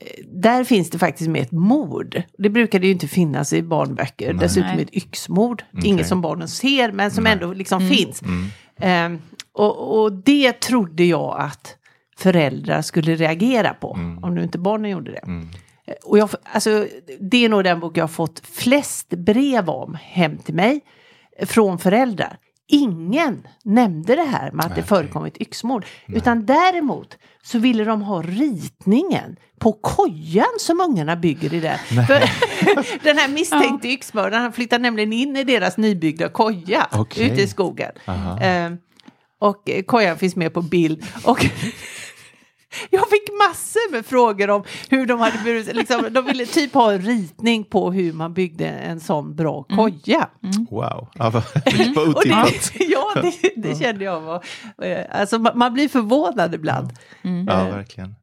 [0.00, 2.22] eh, där finns det faktiskt med ett mord.
[2.38, 4.32] Det brukar det ju inte finnas i barnböcker.
[4.32, 4.40] Nej.
[4.40, 5.64] Dessutom ett yxmord.
[5.72, 5.88] Okej.
[5.90, 7.32] Inget som barnen ser men som Nej.
[7.32, 8.22] ändå liksom finns.
[8.22, 8.46] Mm.
[8.82, 9.12] Eh,
[9.52, 11.76] och, och det trodde jag att
[12.16, 13.94] föräldrar skulle reagera på.
[13.94, 14.24] Mm.
[14.24, 15.18] Om nu inte barnen gjorde det.
[15.18, 15.48] Mm.
[16.04, 16.86] Och jag, alltså,
[17.20, 20.80] det är nog den bok jag har fått flest brev om hem till mig
[21.46, 22.38] från föräldrar.
[22.68, 25.86] Ingen nämnde det här med att det förekommit yxmord.
[26.08, 31.76] Utan däremot så ville de ha ritningen på kojan som ungarna bygger i där.
[31.76, 32.22] För
[33.04, 37.30] den här misstänkte yxmördaren han flyttar nämligen in i deras nybyggda koja Okej.
[37.30, 37.92] ute i skogen.
[38.40, 38.70] Eh,
[39.38, 41.04] och eh, kojan finns med på bild.
[41.24, 41.46] Och
[42.90, 46.92] jag fick massor med frågor om hur de hade burit liksom, De ville typ ha
[46.92, 50.28] en ritning på hur man byggde en sån bra koja.
[50.70, 52.72] Wow, ja, vad, det, otippat.
[52.74, 54.44] ja, det, det kände jag var...
[54.82, 56.92] eh, Alltså man, man blir förvånad ibland.
[57.46, 58.14] Ja, verkligen.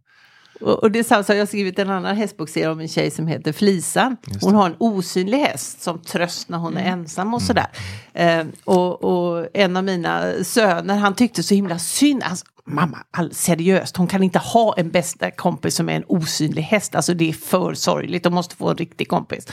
[0.61, 3.11] Och, och det är samma sak, jag har skrivit en annan hästbokserie om en tjej
[3.11, 4.17] som heter Flisan.
[4.41, 7.67] Hon har en osynlig häst som tröst när hon är ensam och sådär.
[8.13, 12.23] Eh, och, och en av mina söner, han tyckte så himla synd.
[12.23, 16.61] Alltså, Mamma, all, seriöst, hon kan inte ha en bästa kompis som är en osynlig
[16.61, 16.95] häst.
[16.95, 19.47] Alltså det är för sorgligt, de måste få en riktig kompis.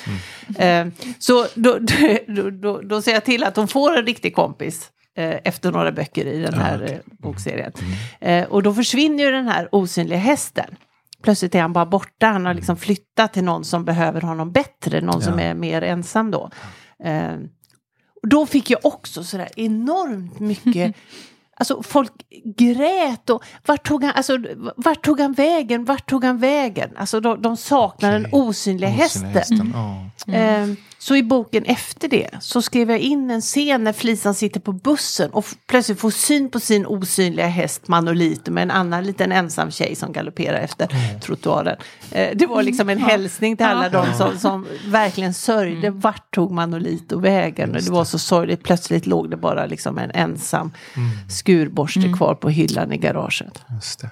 [0.58, 0.86] Eh,
[1.18, 1.78] så då,
[2.28, 5.92] då, då, då ser jag till att hon får en riktig kompis eh, efter några
[5.92, 7.72] böcker i den här eh, bokserien.
[8.20, 10.76] Eh, och då försvinner ju den här osynliga hästen.
[11.22, 15.00] Plötsligt är han bara borta, han har liksom flyttat till någon som behöver honom bättre,
[15.00, 15.44] någon som Ja.
[15.44, 16.50] är mer ensam då.
[18.22, 20.94] Och då fick jag också sådär enormt mycket
[21.58, 22.12] Alltså folk
[22.44, 24.38] grät och vart tog han, alltså,
[24.76, 26.90] vart tog han vägen, vart tog han vägen?
[26.96, 28.40] Alltså de, de saknar den Okej.
[28.40, 29.24] osynliga Osynliga hästen.
[29.24, 29.72] hästen,
[30.26, 30.32] ja.
[30.34, 30.68] Eh,
[31.06, 34.72] Så i boken efter det så skrev jag in en scen när Flisan sitter på
[34.72, 39.70] bussen och plötsligt får syn på sin osynliga häst Manolito med en annan liten ensam
[39.70, 40.88] tjej som galopperar efter
[41.20, 41.76] trottoaren.
[42.10, 45.90] Eh, Det var liksom en hälsning till alla de som, som verkligen sörjde.
[45.90, 47.76] Vart tog Manolito vägen?
[47.76, 48.62] Och det var så sorgligt.
[48.62, 50.72] Plötsligt låg det bara liksom en ensam
[51.30, 53.62] skurborste kvar på hyllan i garaget.
[53.74, 54.10] Just det.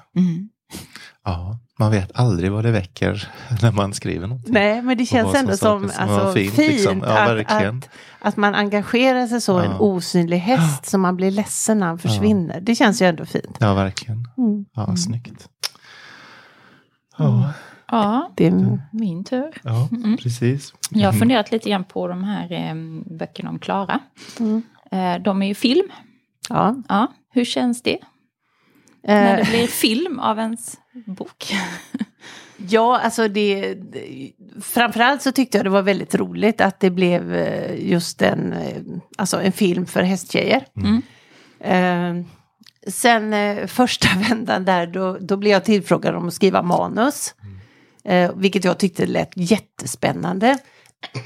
[1.25, 3.29] Ja, man vet aldrig vad det väcker
[3.63, 4.53] när man skriver någonting.
[4.55, 6.99] Nej, men det känns som ändå som alltså, fint, fint, liksom.
[6.99, 7.79] Ja, att, verkligen.
[7.79, 7.89] att,
[8.21, 9.79] att man engagerar sig så i en Ja.
[9.79, 12.61] osynlig häst som man blir ledsen när han försvinner.
[12.61, 13.57] Det känns ju ändå fint.
[13.61, 14.29] Ja, verkligen.
[14.39, 14.65] Mm.
[14.75, 15.49] Ja, snyggt.
[17.19, 17.53] Ja,
[17.91, 19.51] Ja, Det är, min tur.
[19.63, 19.89] ja
[20.23, 20.75] precis.
[20.91, 22.75] Jag har funderat lite grann på de här eh,
[23.19, 24.01] böckerna om Klara.
[24.41, 24.63] Mm.
[24.91, 25.89] Eh, de är ju film.
[26.49, 26.75] ja.
[26.89, 27.99] Ja, hur känns det?
[29.07, 30.75] När det Eh, blir film av ens
[31.07, 31.55] bok.
[32.57, 33.77] ja, alltså det.
[34.63, 38.83] Framförallt så tyckte jag det var väldigt roligt att det blev eh, just en, eh,
[39.19, 40.65] alltså en film för hästtjejer.
[40.77, 41.03] Mm.
[41.61, 42.27] Eh,
[42.91, 47.35] sen eh, första vändan där, då, då blev jag tillfrågad om att skriva manus.
[48.05, 50.59] Eh, vilket jag tyckte lät jättespännande.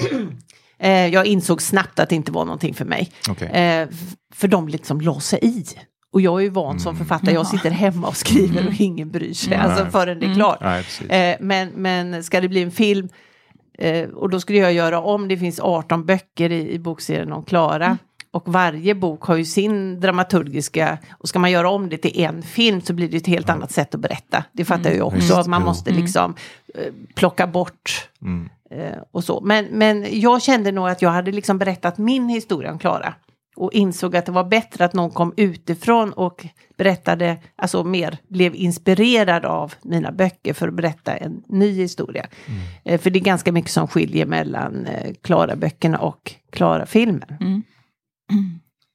[0.78, 3.10] eh, jag insåg snabbt att det inte var någonting för mig.
[3.52, 5.64] F- för de liksom la sig i.
[6.12, 9.34] Och jag är ju van som författare, jag sitter hemma och skriver och ingen bryr
[9.34, 9.54] sig.
[9.54, 9.92] Alltså Nej.
[9.92, 10.62] förrän det är klart.
[11.08, 13.08] Eh, men, men ska det bli en film
[13.78, 17.44] eh, och då skulle jag göra om, det finns 18 böcker i, i bokserien om
[17.44, 17.98] Klara.
[18.30, 22.42] Och varje bok har ju sin dramaturgiska, och ska man göra om det till en
[22.42, 24.44] film så blir det ett helt annat sätt att berätta.
[24.52, 26.34] Det fattar jag ju också, att man måste liksom
[26.74, 28.48] eh, plocka bort Mm.
[29.10, 29.40] och så.
[29.40, 33.14] Men, men jag kände nog att jag hade liksom berättat min historia om Klara.
[33.58, 36.46] Och insåg att det var bättre att någon kom utifrån och
[36.76, 42.26] berättade, alltså mer blev inspirerad av mina böcker för att berätta en ny historia.
[42.84, 47.36] Eh, för det är ganska mycket som skiljer mellan eh, Klara-böckerna och Klara-filmen.
[47.40, 47.62] Mm.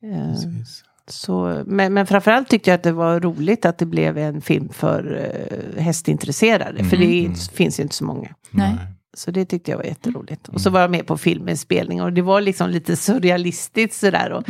[0.05, 0.83] Eh, Precis.
[1.07, 4.69] så, men, men framförallt tyckte jag att det var roligt att det blev en film
[4.69, 5.31] för
[5.75, 6.83] eh, hästintresserade.
[6.83, 8.35] För det är, inte- finns ju inte så många.
[8.51, 8.75] Nej.
[9.13, 10.47] Så det tyckte jag var jätteroligt.
[10.47, 14.31] Och så var jag med på filminspelning och det var liksom lite surrealistiskt sådär.
[14.31, 14.43] Och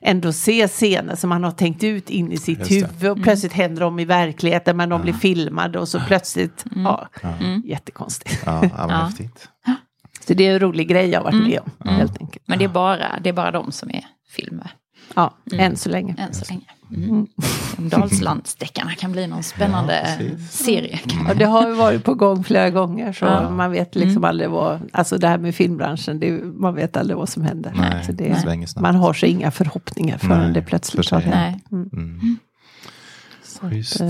[0.00, 3.10] ändå se scener som man har tänkt ut in i sitt Just huvud.
[3.10, 7.08] Och plötsligt händer de i verkligheten men de blir filmade och så plötsligt, ja,
[7.64, 8.42] jättekonstigt.
[8.46, 9.04] Ja, ja, men Ja.
[9.04, 9.48] häftigt.
[10.26, 12.48] Så det är en rolig grej jag har varit med om, helt enkelt.
[12.48, 14.70] Men det är, bara, det är bara de som är filmer,
[15.14, 16.14] Ja, än så länge.
[16.18, 16.64] än så länge.
[16.96, 17.26] Mm.
[17.76, 21.00] De Dalslandsdeckarna kan bli någon spännande Ja, serie.
[21.28, 23.50] Och det har ju varit på gång flera gånger så Ja.
[23.50, 27.28] man vet liksom aldrig vad, alltså det här med filmbranschen, det, man vet aldrig vad
[27.28, 27.72] som händer.
[27.76, 31.64] Nej, så det det, man har så inga förhoppningar förrän Nej, det plötsligt har hänt.
[31.72, 32.38] Mm.
[33.44, 34.02] Så Schysst.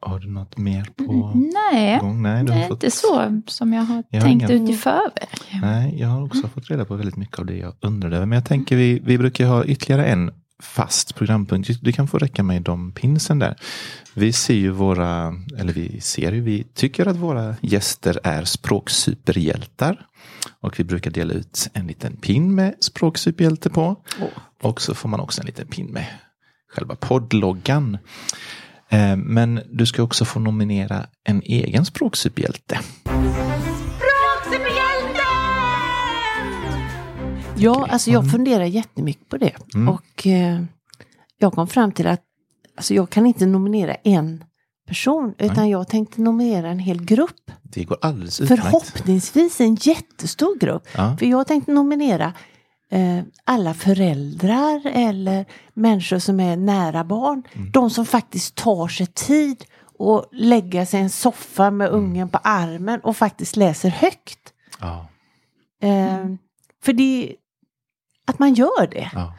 [0.00, 2.22] Har du något mer på Nej, gång?
[2.22, 2.82] Nej, du har nej fått...
[2.84, 5.28] inte så som jag har Jag har tänkt inga- ut i förväg.
[5.62, 8.26] Nej, jag har också fått reda på väldigt mycket av det jag undrade över.
[8.26, 10.30] Men jag tänker vi, vi brukar ha ytterligare en
[10.62, 11.70] fast programpunkt.
[11.82, 13.56] Det kan få räcka med de pinsen där.
[14.14, 20.06] Vi ser ju våra, eller vi ser ju, vi tycker att våra gäster är språksuperhjältar.
[20.60, 23.96] Och vi brukar dela ut en liten pin med språksuperhjälte på.
[24.62, 26.06] Och så får man också en liten pin med
[26.74, 27.98] själva poddloggan.
[28.90, 32.78] Eh, men du ska också få nominera en egen språksuperhjälte.
[37.60, 39.52] Ja, alltså jag funderar jättemycket på det.
[39.74, 39.88] Mm.
[39.88, 40.62] Och eh,
[41.38, 42.22] jag kom fram till att
[42.76, 44.44] alltså jag kan inte nominera en
[44.88, 47.50] person, utan jag tänkte nominera en hel grupp.
[47.62, 48.62] Det går alldeles utmärkt.
[48.62, 50.88] Förhoppningsvis en jättestor grupp.
[50.96, 51.16] Ja.
[51.18, 52.32] För jag tänkte nominera
[53.44, 57.42] alla föräldrar eller människor som är nära barn.
[57.52, 57.70] Mm.
[57.70, 59.64] De som faktiskt tar sig tid
[59.98, 62.00] och lägga sig i en soffa med Mm.
[62.00, 64.52] ungen på armen och faktiskt läser högt.
[64.80, 65.08] Ja,
[65.82, 66.26] Eh,
[66.82, 67.36] för det
[68.26, 69.10] att man gör det.
[69.14, 69.34] ja.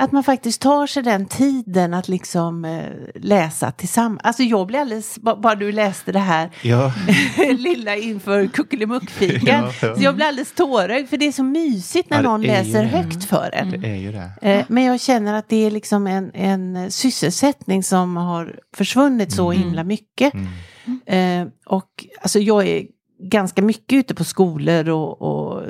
[0.00, 2.84] Att man faktiskt tar sig den tiden att liksom eh,
[3.14, 4.20] läsa tillsammans.
[4.24, 6.92] Alltså jag blir alldeles, ba- bara du läste det här ja.
[7.58, 9.46] lilla inför kuckelimuckfikan.
[9.64, 9.94] Ja, ja.
[9.96, 12.88] Så jag blir alldeles tårögd för det är så mysigt när Ja, någon läser det.
[12.88, 13.70] högt för en.
[13.80, 14.30] det är ju det.
[14.42, 19.50] Eh, Men jag känner att det är liksom en, en sysselsättning som har försvunnit så
[19.52, 20.32] himla mycket.
[20.34, 21.42] Mm.
[21.46, 21.88] Eh, och
[22.22, 22.82] alltså jag är
[23.22, 25.62] ganska mycket ute på skolor och, och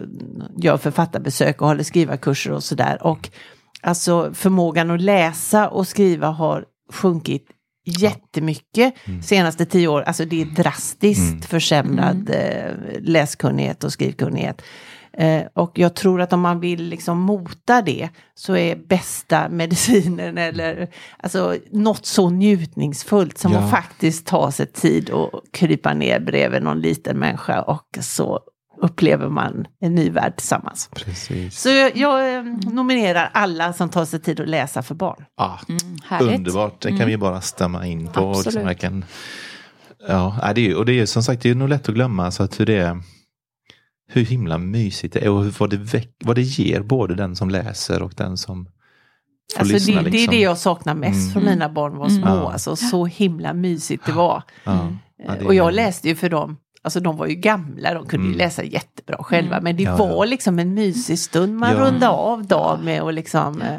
[0.57, 2.99] gör författarbesök och håller skrivarkurser och sådär.
[3.07, 3.31] Och
[3.83, 7.47] alltså förmågan att läsa och skriva har sjunkit
[7.87, 10.03] jättemycket senaste tio år.
[10.03, 11.41] Alltså det är drastiskt Mm.
[11.43, 14.63] försämrad eh, läskunnighet och skrivkunnighet.
[15.13, 20.39] Eh, och jag tror att om man vill liksom mota det så är bästa medicinen
[20.39, 23.59] eller alltså något så njutningsfullt som Ja.
[23.59, 28.41] att faktiskt ta sig tid och krypa ner bredvid någon liten människa och så
[28.81, 30.91] upplever man en ny värld tillsammans.
[30.95, 31.61] Precis.
[31.61, 35.25] Så jag, jag eh, nominerar alla som tar sig tid att läsa för barn.
[35.37, 35.59] Ja,
[36.05, 36.37] Härligt.
[36.37, 36.81] underbart.
[36.83, 38.21] Det kan vi bara stämma in på.
[38.21, 38.47] och Absolut.
[38.47, 39.05] Liksom verkligen,
[40.09, 42.31] ja, det är, ju- och det är som sagt det är nog lätt att glömma
[42.31, 43.03] så att hur det är,
[44.11, 47.51] hur himla mysigt det är och vad det, väck, vad det ger både den som
[47.51, 48.69] läser och den som
[49.59, 49.95] Alltså lyssna.
[49.95, 50.35] det, det är liksom.
[50.35, 51.33] det jag saknar mest Mm.
[51.33, 52.27] från mina barn var små.
[52.27, 52.53] Ja.
[52.53, 54.43] Alltså, så himla mysigt det var.
[54.65, 54.89] Ja,
[55.27, 56.57] ja, det och jag läste ju för dem,
[56.89, 58.39] alltså de var ju gamla, de kunde ju Mm.
[58.39, 59.61] läsa jättebra själva.
[59.61, 60.25] Men det Ja, var ja.
[60.25, 61.81] liksom en mysig stund man Ja.
[61.81, 63.79] rundade av dagen med och liksom eh,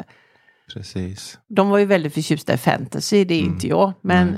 [0.74, 1.38] Precis.
[1.48, 3.52] De var ju väldigt förtjusta i fantasy, det är Mm.
[3.54, 3.92] inte jag.
[4.02, 4.36] Men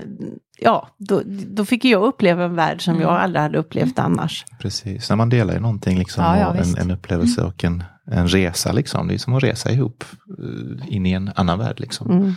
[0.58, 4.44] ja, då, då fick jag uppleva en värld som jag aldrig hade upplevt annars.
[4.60, 7.84] Precis, när man delar ju någonting liksom, Ja, ja, och en, en upplevelse och en,
[8.10, 9.08] en resa liksom.
[9.08, 10.04] Det är som att resa ihop
[10.38, 12.10] eh, in i en annan värld liksom.
[12.10, 12.34] Mm.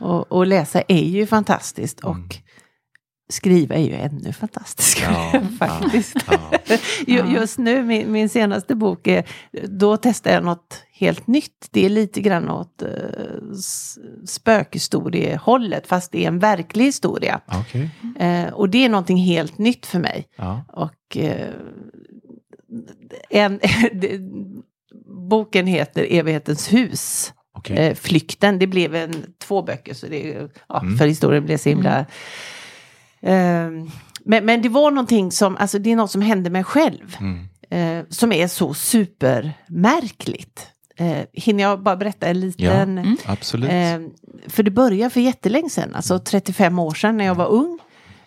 [0.00, 2.16] Och, och läsa är ju fantastiskt och
[3.28, 5.00] skriva är ju ännu fantastiskt.
[5.02, 6.16] Ja, faktiskt.
[6.26, 6.52] ja,
[7.06, 9.24] Ju- Just nu, min, min senaste bok, är,
[9.68, 11.68] då testar jag något helt nytt.
[11.70, 13.52] Det är lite grann åt uh,
[14.26, 17.40] spökhistoriehållet, fast det är en verklig historia.
[17.46, 17.90] Okej.
[18.18, 20.28] Eh, och det är någonting helt nytt för mig.
[20.36, 20.64] Ja.
[20.72, 21.48] Och eh,
[23.30, 23.60] en,
[25.30, 27.32] boken heter Evighetens hus.
[27.54, 27.76] Okej.
[27.76, 30.98] Eh, Flykten, det blev en, två böcker så det ja, Mm.
[30.98, 31.98] för historien blev så himla...
[31.98, 32.06] Eh,
[34.24, 37.16] men, men det var någonting som, alltså det är något som hände mig själv.
[37.20, 37.48] Mm.
[37.70, 40.66] Eh, som är så supermärkligt.
[40.96, 43.16] Eh, hinner jag bara berätta en liten...
[43.26, 43.70] Absolut.
[43.70, 43.98] Eh,
[44.48, 47.78] för det började för jättelänge sedan, alltså 35 år sedan när jag var ung.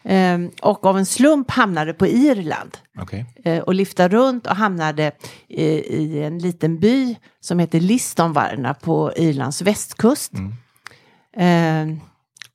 [0.03, 2.77] Eh, och av en slump hamnade på Irland.
[2.99, 3.25] Okej.
[3.43, 5.11] Eh, och lyfta runt och hamnade
[5.47, 10.33] i, i en liten by som heter Listonvarna på Irlands västkust.
[11.37, 11.85] Eh,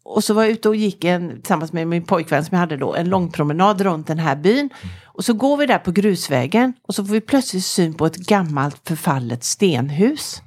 [0.05, 2.77] och så var jag ute och gick en, tillsammans med min pojkvän som jag hade
[2.77, 4.71] då en lång promenad runt den här byn.
[5.05, 8.17] Och så går vi där på grusvägen och så får vi plötsligt syn på ett
[8.17, 10.43] gammalt förfallet stenhus.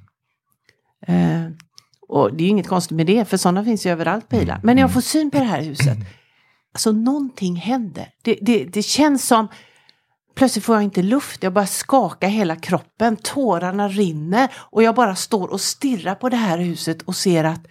[1.08, 1.44] Eh,
[2.08, 4.64] och det är ju inget konstigt med det, för sådana finns ju överallt på Irland.
[4.64, 5.98] Men när jag får syn på det här huset,
[6.74, 8.10] alltså någonting händer.
[8.22, 9.48] Det, det, det känns som,
[10.36, 15.16] plötsligt får jag inte luft, jag bara skaka hela kroppen, tårarna rinner och jag bara
[15.16, 17.68] står och stirrar på det här huset och ser att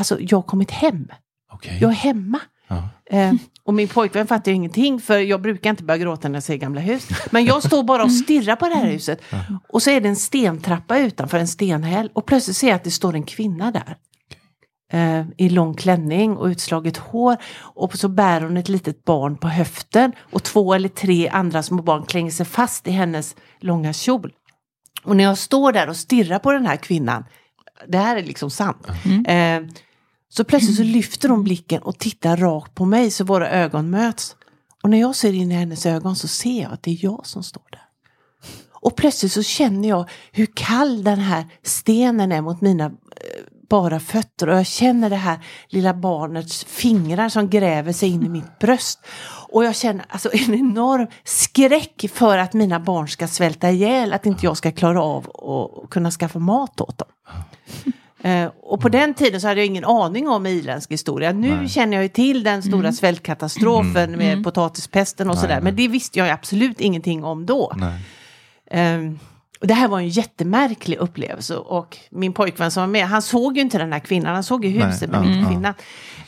[0.00, 1.08] Alltså, jag har kommit hem.
[1.52, 1.78] Okej.
[1.80, 2.40] Jag är hemma.
[2.68, 2.88] Ja.
[3.10, 3.32] Eh,
[3.64, 6.56] och min pojkvän fattar ju ingenting för jag brukar inte börja gråta när jag ser
[6.56, 7.08] gamla hus.
[7.30, 9.22] Men jag står bara och stirrar på det här huset.
[9.68, 12.10] Och så är det en stentrappa utanför en stenhäll.
[12.12, 13.96] Och plötsligt ser jag att det står en kvinna där.
[14.92, 17.36] Eh, I lång klänning och utslaget hår.
[17.58, 20.12] Och så bär hon ett litet barn på höften.
[20.32, 24.32] Och två eller tre andra små barn klänger sig fast i hennes långa kjol.
[25.04, 27.24] Och när jag står där och stirrar på den här kvinnan.
[27.88, 28.86] Det här är liksom sant.
[29.26, 29.60] Eh,
[30.32, 34.36] så plötsligt så lyfter hon blicken och tittar rakt på mig så våra ögon möts.
[34.82, 37.26] Och när jag ser in i hennes ögon så ser jag att det är jag
[37.26, 37.82] som står där.
[38.82, 42.90] Och plötsligt så känner jag hur kall den här stenen är mot mina eh,
[43.70, 44.48] bara fötter.
[44.48, 49.00] Och jag känner det här lilla barnets fingrar som gräver sig in i mitt bröst.
[49.48, 54.12] Och jag känner alltså en enorm skräck för att mina barn ska svälta ihjäl.
[54.12, 57.08] Att inte jag ska klara av att kunna skaffa mat åt dem.
[58.22, 61.32] Eh, och på den tiden så hade jag ingen aning om irländsk historia.
[61.32, 61.68] Nu Nej.
[61.68, 65.54] känner jag ju till den stora svältkatastrofen med potatispesten och Nej, sådär.
[65.54, 65.64] nej.
[65.64, 67.72] Men det visste jag absolut ingenting om då.
[67.76, 68.00] Nej.
[69.60, 73.56] Och det här var en jättemärklig upplevelse och min pojkvän som var med, han såg
[73.56, 75.48] ju inte den här kvinnan, han såg ju Nej, huset ja, inte ja.
[75.48, 75.74] kvinnan.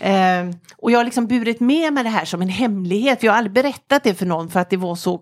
[0.00, 3.38] Ehm, och jag har liksom burit med mig det här som en hemlighet, jag har
[3.38, 5.20] aldrig berättat det för någon för att det var så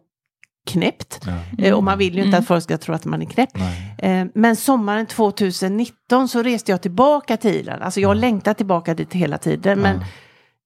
[0.73, 1.21] knäppt.
[1.27, 1.65] Ja.
[1.65, 3.51] Eh, och man vill ju inte att folk ska tro att man är knäpp.
[3.55, 3.95] Nej.
[3.99, 7.83] Eh, Men sommaren 2019 så reste jag tillbaka till Irland.
[7.83, 10.07] Alltså jag har längtat tillbaka dit hela tiden men Ja.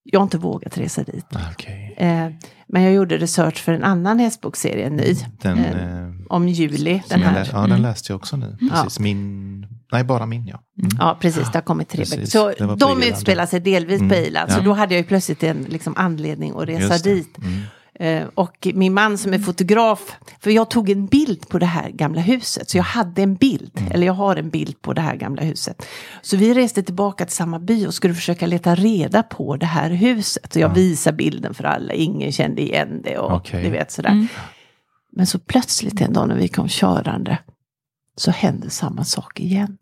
[0.05, 1.27] jag har inte vågat resa dit.
[1.33, 1.95] Ah, Okej.
[1.99, 2.29] Eh,
[2.69, 7.03] Men jag gjorde research för en annan hästboksserie, en ny, Den, eh, om Juli.
[7.09, 7.45] Den här.
[7.45, 8.57] lä- ja, den läste jag också nu.
[8.71, 8.99] Precis.
[9.01, 10.61] Min, nej, bara min ja.
[10.83, 10.91] Mm.
[10.99, 11.53] Ja, precis.
[11.53, 12.27] Det har kommit tre böcker.
[12.27, 13.05] Så på de Irland.
[13.05, 14.53] utspelar sig delvis på Mm, Irland.
[14.53, 14.63] Så ja.
[14.65, 17.39] då hade jag ju plötsligt en liksom, anledning att resa dit.
[18.01, 18.23] Mm.
[18.23, 21.91] Eh, och min man som är fotograf, för jag tog en bild på det här
[21.91, 22.71] gamla huset.
[22.71, 23.93] Så jag hade en bild, Mm.
[23.93, 25.87] eller jag har en bild på det här gamla huset.
[26.23, 29.91] Så vi reste tillbaka till samma by och skulle försöka leta reda på det här
[29.91, 30.53] huset.
[30.53, 33.63] Så jag visade bilden för alla, ingen kände igen det och Okej.
[33.63, 34.27] ni vet sådär.
[35.13, 37.39] Men så plötsligt en dag när vi kom körande
[38.17, 39.77] så hände samma sak igen.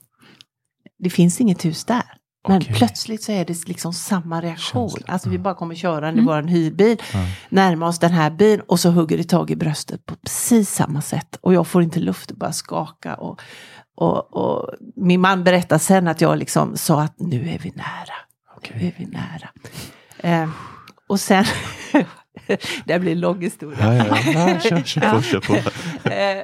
[0.99, 2.03] Det finns inget hus där.
[2.49, 2.75] Men Okej.
[2.75, 4.91] plötsligt så är det liksom samma reaktion.
[4.91, 7.03] Känsla, Alltså vi bara kommer körande i vår hyrbil,
[7.49, 11.01] närmar oss den här bilen och så hugger det tag i bröstet på precis samma
[11.03, 11.39] sätt.
[11.41, 13.15] Och jag får inte luft att bara skaka.
[13.15, 13.41] Och,
[13.97, 18.15] och, och min man berättar sen att jag liksom sa att nu är vi nära.
[18.69, 18.95] Nu är Okej.
[18.99, 19.49] vi nära.
[20.19, 20.51] Eh,
[21.09, 21.45] och sen,
[22.85, 23.79] det blir en lång historia.
[23.81, 24.51] Ja, ja, ja.
[24.51, 25.57] ja, kör, kör på, kör på.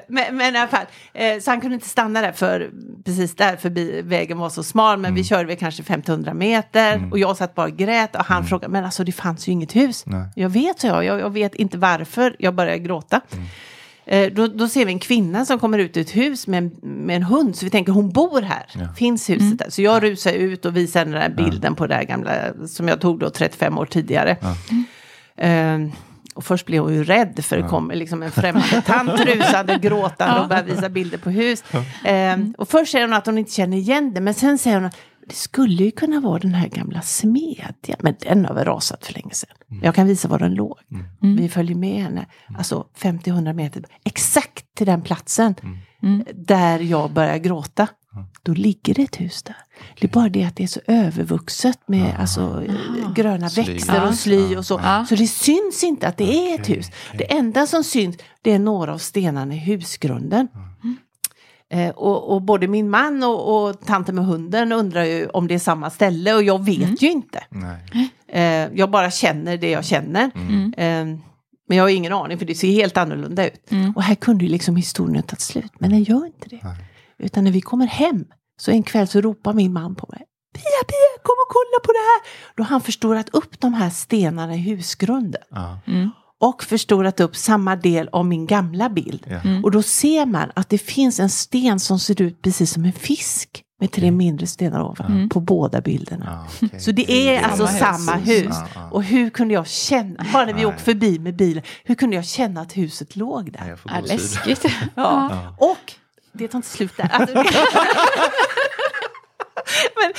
[0.08, 2.70] Men, men i alla fall, eh, så han kunde inte stanna där för
[3.04, 7.18] precis där förbi vägen var så smal men vi körde väl kanske 1500 meter och
[7.18, 10.02] jag satt bara och grät och han frågade men alltså det fanns ju inget hus.
[10.06, 10.28] Nej.
[10.34, 13.20] Jag vet, så jag, jag, jag vet inte varför, jag började gråta.
[14.06, 16.70] Eh, då, då ser vi en kvinna som kommer ut ur ett hus med en,
[16.82, 18.66] med en hund, så vi tänker hon bor här.
[18.72, 18.94] Ja.
[18.96, 19.70] Finns huset där?
[19.70, 22.32] Så jag rusar ut och visar den där bilden på det där gamla,
[22.66, 24.36] som jag tog då 35 år tidigare.
[25.38, 25.78] Eh,
[26.34, 30.40] och först blev hon ju rädd för det kommer liksom en främmande tant rusande, gråtande
[30.40, 31.64] och börjar visa bilder på hus.
[32.04, 34.84] Eh, och först säger hon att hon inte känner igen det, men sen säger hon
[34.86, 34.96] att
[35.28, 39.14] det skulle ju kunna vara den här gamla smedjan, men den har väl rasat för
[39.14, 39.56] länge sedan.
[39.82, 40.78] Jag kan visa var den låg.
[41.36, 42.26] Vi följer med henne,
[42.58, 45.54] alltså 50-100 meter, exakt till den platsen
[46.34, 47.88] där jag börjar gråta.
[48.42, 49.56] Då ligger det ett hus där.
[50.00, 53.62] Det är bara det att det är så övervuxet med alltså, eh, gröna Sly.
[53.62, 54.80] växter och sly och så.
[54.82, 55.06] Ja.
[55.08, 56.86] Så det syns inte att det är ett hus.
[57.18, 60.48] Det enda som syns det är några av stenarna i husgrunden.
[61.70, 65.54] Eh, och, och både min man och, och tanten med hunden undrar ju om det
[65.54, 67.44] är samma ställe och jag vet ju inte.
[67.50, 68.10] Nej.
[68.28, 70.24] Eh, jag bara känner det jag känner.
[70.76, 71.04] Eh,
[71.68, 73.70] men jag har ingen aning för det ser helt annorlunda ut.
[73.96, 76.60] Och här kunde ju liksom historien ha tagit slut, men den gör inte det.
[77.18, 78.24] Utan när vi kommer hem,
[78.60, 80.24] så en kväll så ropar min man på mig.
[80.54, 82.20] Pia, Pia, kom och kolla på det här!
[82.56, 85.42] Då har han förstorat upp de här stenarna i husgrunden.
[85.50, 85.78] Ja.
[86.40, 89.26] Och förstorat upp samma del av min gamla bild.
[89.26, 89.40] Ja.
[89.64, 92.92] Och då ser man att det finns en sten som ser ut precis som en
[92.92, 93.62] fisk.
[93.80, 96.46] Med tre mindre stenar ovan på båda bilderna.
[96.60, 96.80] Ja, okej.
[96.80, 97.78] Så det är alltså hus.
[97.78, 98.46] samma hus.
[98.50, 98.90] Ja, ja.
[98.90, 102.24] Och hur kunde jag känna, bara när vi åkte förbi med bilen, hur kunde jag
[102.24, 103.78] känna att huset låg där?
[103.84, 104.64] Ja, läskigt.
[104.94, 105.54] Ja.
[105.58, 105.92] Och
[106.32, 107.08] det tar inte slut där.
[107.12, 107.34] Alltså.
[109.96, 110.12] Men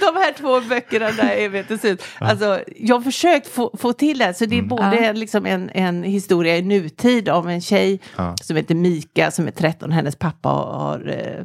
[0.00, 2.02] de- här två böckerna där evighetens ut.
[2.18, 4.34] Alltså, jag har försökt få, få till det.
[4.34, 5.12] Så det är både Ja.
[5.12, 8.34] liksom en, en historia i nutid om en tjej Ja.
[8.42, 9.92] som heter Mika som är 13.
[9.92, 11.44] Hennes pappa har, eh,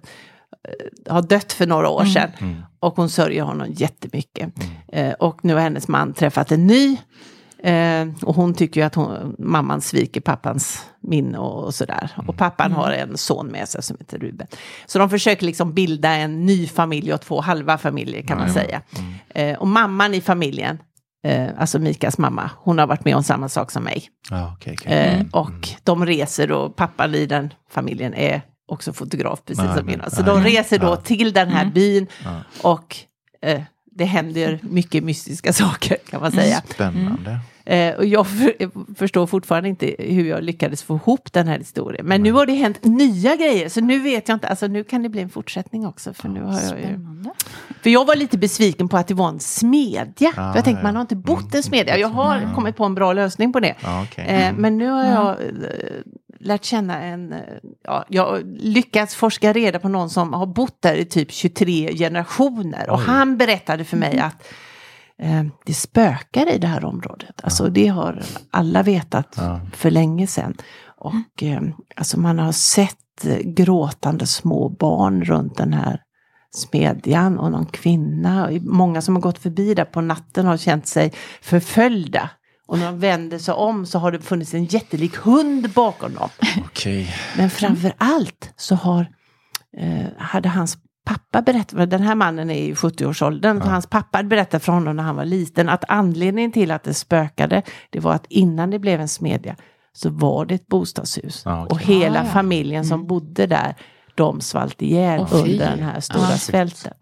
[1.14, 2.32] har dött för några år sedan.
[2.80, 4.50] Och hon sörjer honom jättemycket.
[4.94, 6.98] Eh, och nu har hennes man träffat en ny.
[7.64, 12.12] Eh, och hon tycker ju att hon, mamman sviker pappans minne och, och sådär.
[12.28, 14.48] Och pappan har en son med sig som heter Ruben.
[14.86, 18.82] Så de försöker liksom bilda en ny familj och två halva familjer kan man säga.
[19.30, 20.78] Eh, och mamman i familjen,
[21.26, 24.04] eh, alltså Mikas mamma, hon har varit med om samma sak som mig.
[24.30, 24.94] Ja, okej, okej.
[24.94, 29.86] Eh, och de reser och pappan i den familjen är också fotograf precis Ja, som
[29.86, 30.10] mina.
[30.10, 32.32] Så ja, de reser då till den här byn Ja.
[32.62, 32.96] och
[33.42, 33.62] eh,
[33.96, 36.62] det händer mycket mystiska saker kan man säga.
[36.70, 37.40] Spännande.
[37.66, 38.54] Eh, och jag för,
[38.96, 42.06] förstår fortfarande inte hur jag lyckades få ihop den här historien.
[42.06, 45.04] Men nu har det hänt nya grejer, så nu vet jag inte, alltså nu kan
[45.04, 46.14] det bli en fortsättning också.
[46.14, 47.00] För, nu har jag ju,
[47.82, 50.32] för jag var lite besviken på att det var en smedja.
[50.32, 50.84] för jag tänkte, ja.
[50.84, 51.98] man har inte bott i en smedja.
[51.98, 53.76] Jag har kommit på en bra lösning på det.
[53.84, 54.26] Ja, okej.
[54.26, 55.48] Eh, men nu har jag eh,
[56.44, 57.40] lärt känna en, eh,
[57.84, 62.90] ja, jag lyckats forska reda på någon som har bott där i typ 23 generationer.
[62.90, 63.04] Och Oj.
[63.08, 64.48] han berättade för mig att
[65.22, 67.42] eh, det spökar i det här området.
[67.44, 68.22] Alltså det har
[68.52, 69.60] alla vetat Ja.
[69.74, 70.56] för länge sedan.
[70.98, 71.62] Och eh,
[71.96, 76.00] alltså man har sett eh, gråtande små barn runt den här
[76.52, 78.50] smedjan och någon kvinna.
[78.62, 82.30] Många som har gått förbi där på natten har känt sig förföljda.
[82.68, 86.30] Och när de vänder sig om så har det funnits en jättelik hund bakom dem.
[86.66, 87.08] Okay.
[87.38, 89.08] Men framför allt så har,
[89.78, 93.70] eh, hade hans pappa berättat, den här mannen är i 70-årsåldern, ja.
[93.70, 96.94] hans pappa hade berättat för honom när han var liten att anledningen till att det
[96.94, 99.56] spökade, det var att innan det blev en smedja
[99.94, 101.42] så var det ett bostadshus.
[101.46, 101.76] Ja, okay.
[101.76, 102.30] Och hela ah, ja.
[102.30, 103.08] familjen som mm.
[103.08, 103.76] bodde där,
[104.16, 106.94] de svalt ihjäl oh, under den här stora ah, svälten.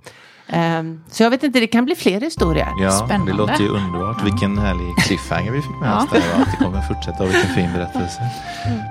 [0.54, 2.68] Um, så jag vet inte, det kan bli fler historier.
[2.78, 3.32] Ja, Spännande.
[3.32, 4.26] det låter ju underbart.
[4.26, 7.56] Vilken härlig cliffhanger vi fick med oss där och att det kommer fortsätta och vilken
[7.56, 8.22] fin berättelse.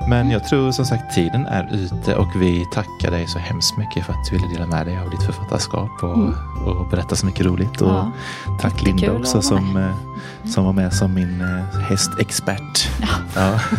[0.09, 4.07] Men jag tror som sagt tiden är ute och vi tackar dig så hemskt mycket
[4.07, 6.35] för att du ville dela med dig av ditt författarskap och, mm.
[6.65, 7.81] och berätta så mycket roligt.
[7.81, 8.13] Och ja,
[8.61, 12.89] tack Linda också som, eh, som var med som min eh, hästexpert.
[13.35, 13.61] Ja.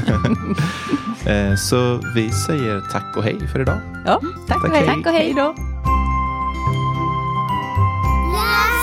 [1.26, 3.78] Eh, så vi säger tack och hej för idag.
[4.06, 4.86] Ja, tack, tack och hej.
[4.86, 5.56] Tack och hej då.
[8.42, 8.81] Gracias.